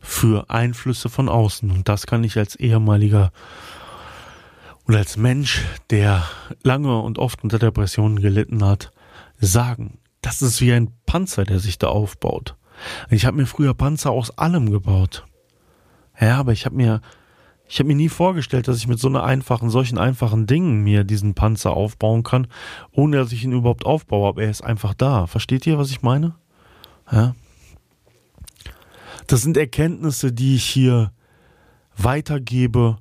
für 0.00 0.48
Einflüsse 0.48 1.08
von 1.08 1.28
außen. 1.28 1.70
Und 1.70 1.88
das 1.88 2.06
kann 2.06 2.24
ich 2.24 2.38
als 2.38 2.56
ehemaliger 2.56 3.32
und 4.84 4.96
als 4.96 5.16
Mensch, 5.16 5.62
der 5.90 6.24
lange 6.62 6.98
und 7.00 7.18
oft 7.18 7.42
unter 7.42 7.58
Depressionen 7.58 8.20
gelitten 8.20 8.64
hat, 8.64 8.90
sagen. 9.38 9.98
Das 10.22 10.40
ist 10.40 10.60
wie 10.60 10.72
ein 10.72 10.92
Panzer, 11.04 11.44
der 11.44 11.58
sich 11.58 11.78
da 11.78 11.88
aufbaut. 11.88 12.56
Ich 13.10 13.26
habe 13.26 13.36
mir 13.36 13.46
früher 13.46 13.74
Panzer 13.74 14.10
aus 14.10 14.36
allem 14.38 14.70
gebaut. 14.70 15.26
Ja, 16.18 16.38
aber 16.38 16.52
ich 16.52 16.64
habe 16.64 16.76
mir 16.76 17.00
ich 17.68 17.78
habe 17.78 17.88
mir 17.88 17.94
nie 17.94 18.08
vorgestellt, 18.08 18.66
dass 18.66 18.78
ich 18.78 18.88
mit 18.88 18.98
so 18.98 19.08
einer 19.08 19.24
einfachen, 19.24 19.68
solchen 19.68 19.98
einfachen 19.98 20.46
Dingen 20.46 20.82
mir 20.82 21.04
diesen 21.04 21.34
Panzer 21.34 21.74
aufbauen 21.74 22.22
kann, 22.22 22.46
ohne 22.92 23.18
dass 23.18 23.32
ich 23.32 23.44
ihn 23.44 23.52
überhaupt 23.52 23.84
aufbaue. 23.84 24.28
Aber 24.28 24.42
er 24.42 24.50
ist 24.50 24.62
einfach 24.62 24.94
da. 24.94 25.26
Versteht 25.26 25.66
ihr, 25.66 25.78
was 25.78 25.90
ich 25.90 26.02
meine? 26.02 26.34
Ja. 27.12 27.34
Das 29.26 29.42
sind 29.42 29.58
Erkenntnisse, 29.58 30.32
die 30.32 30.54
ich 30.54 30.64
hier 30.64 31.12
weitergebe, 31.96 32.96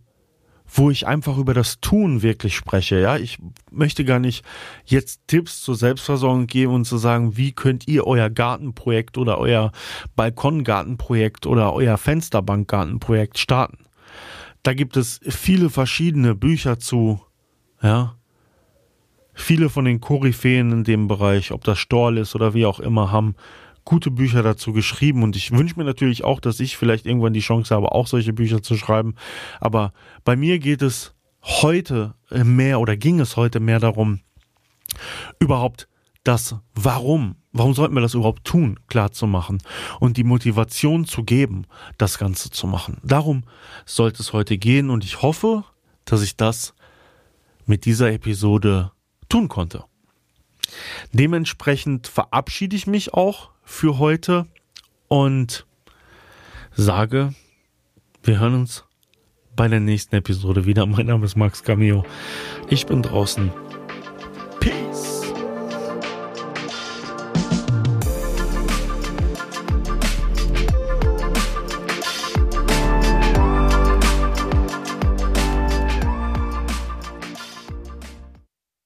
wo 0.67 0.91
ich 0.91 1.07
einfach 1.07 1.37
über 1.37 1.53
das 1.53 1.79
Tun 1.79 2.21
wirklich 2.21 2.53
spreche. 2.53 2.99
Ja, 2.99 3.15
ich 3.15 3.39
möchte 3.71 4.03
gar 4.03 4.19
nicht 4.19 4.43
jetzt 4.85 5.21
Tipps 5.27 5.61
zur 5.61 5.75
Selbstversorgung 5.75 6.47
geben 6.47 6.73
und 6.73 6.85
zu 6.85 6.97
sagen, 6.97 7.37
wie 7.37 7.53
könnt 7.53 7.87
ihr 7.87 8.05
euer 8.05 8.29
Gartenprojekt 8.29 9.17
oder 9.17 9.37
euer 9.37 9.71
Balkongartenprojekt 10.17 11.45
oder 11.45 11.71
euer 11.71 11.97
Fensterbankgartenprojekt 11.97 13.37
starten. 13.37 13.77
Da 14.67 14.73
gibt 14.73 14.97
es 14.97 15.21
viele 15.23 15.69
verschiedene 15.69 16.35
Bücher 16.35 16.77
zu, 16.77 17.21
ja. 17.81 18.17
Viele 19.33 19.69
von 19.69 19.85
den 19.85 20.01
Koryphäen 20.01 20.73
in 20.73 20.83
dem 20.83 21.07
Bereich, 21.07 21.53
ob 21.53 21.63
das 21.63 21.79
Storl 21.79 22.17
ist 22.17 22.35
oder 22.35 22.53
wie 22.53 22.65
auch 22.65 22.81
immer, 22.81 23.09
haben 23.09 23.35
gute 23.85 24.11
Bücher 24.11 24.43
dazu 24.43 24.73
geschrieben 24.73 25.23
und 25.23 25.37
ich 25.37 25.51
wünsche 25.51 25.77
mir 25.77 25.85
natürlich 25.85 26.25
auch, 26.25 26.41
dass 26.41 26.59
ich 26.59 26.75
vielleicht 26.75 27.05
irgendwann 27.05 27.31
die 27.31 27.39
Chance 27.39 27.73
habe, 27.73 27.93
auch 27.93 28.07
solche 28.07 28.33
Bücher 28.33 28.61
zu 28.61 28.75
schreiben. 28.75 29.15
Aber 29.61 29.93
bei 30.25 30.35
mir 30.35 30.59
geht 30.59 30.81
es 30.81 31.15
heute 31.41 32.15
mehr 32.29 32.81
oder 32.81 32.97
ging 32.97 33.21
es 33.21 33.37
heute 33.37 33.61
mehr 33.61 33.79
darum, 33.79 34.19
überhaupt 35.39 35.87
das 36.27 36.55
Warum, 36.75 37.35
warum 37.53 37.73
sollten 37.73 37.95
wir 37.95 38.01
das 38.01 38.13
überhaupt 38.13 38.43
tun, 38.43 38.79
klar 38.87 39.11
zu 39.11 39.27
machen 39.27 39.59
und 39.99 40.17
die 40.17 40.23
Motivation 40.23 41.05
zu 41.05 41.23
geben, 41.23 41.65
das 41.97 42.17
Ganze 42.17 42.49
zu 42.49 42.67
machen. 42.67 42.97
Darum 43.03 43.43
sollte 43.85 44.21
es 44.21 44.33
heute 44.33 44.57
gehen 44.57 44.89
und 44.89 45.05
ich 45.05 45.21
hoffe, 45.21 45.63
dass 46.05 46.21
ich 46.21 46.35
das 46.35 46.73
mit 47.65 47.85
dieser 47.85 48.11
Episode 48.11 48.91
tun 49.29 49.47
konnte. 49.47 49.85
Dementsprechend 51.13 52.07
verabschiede 52.07 52.75
ich 52.75 52.87
mich 52.87 53.13
auch 53.13 53.51
für 53.63 53.97
heute 53.97 54.47
und 55.07 55.65
sage, 56.75 57.33
wir 58.23 58.39
hören 58.39 58.55
uns 58.55 58.83
bei 59.55 59.67
der 59.67 59.79
nächsten 59.79 60.15
Episode 60.15 60.65
wieder. 60.65 60.85
Mein 60.85 61.07
Name 61.07 61.25
ist 61.25 61.37
Max 61.37 61.63
Cameo. 61.63 62.05
Ich 62.69 62.85
bin 62.85 63.01
draußen 63.01 63.51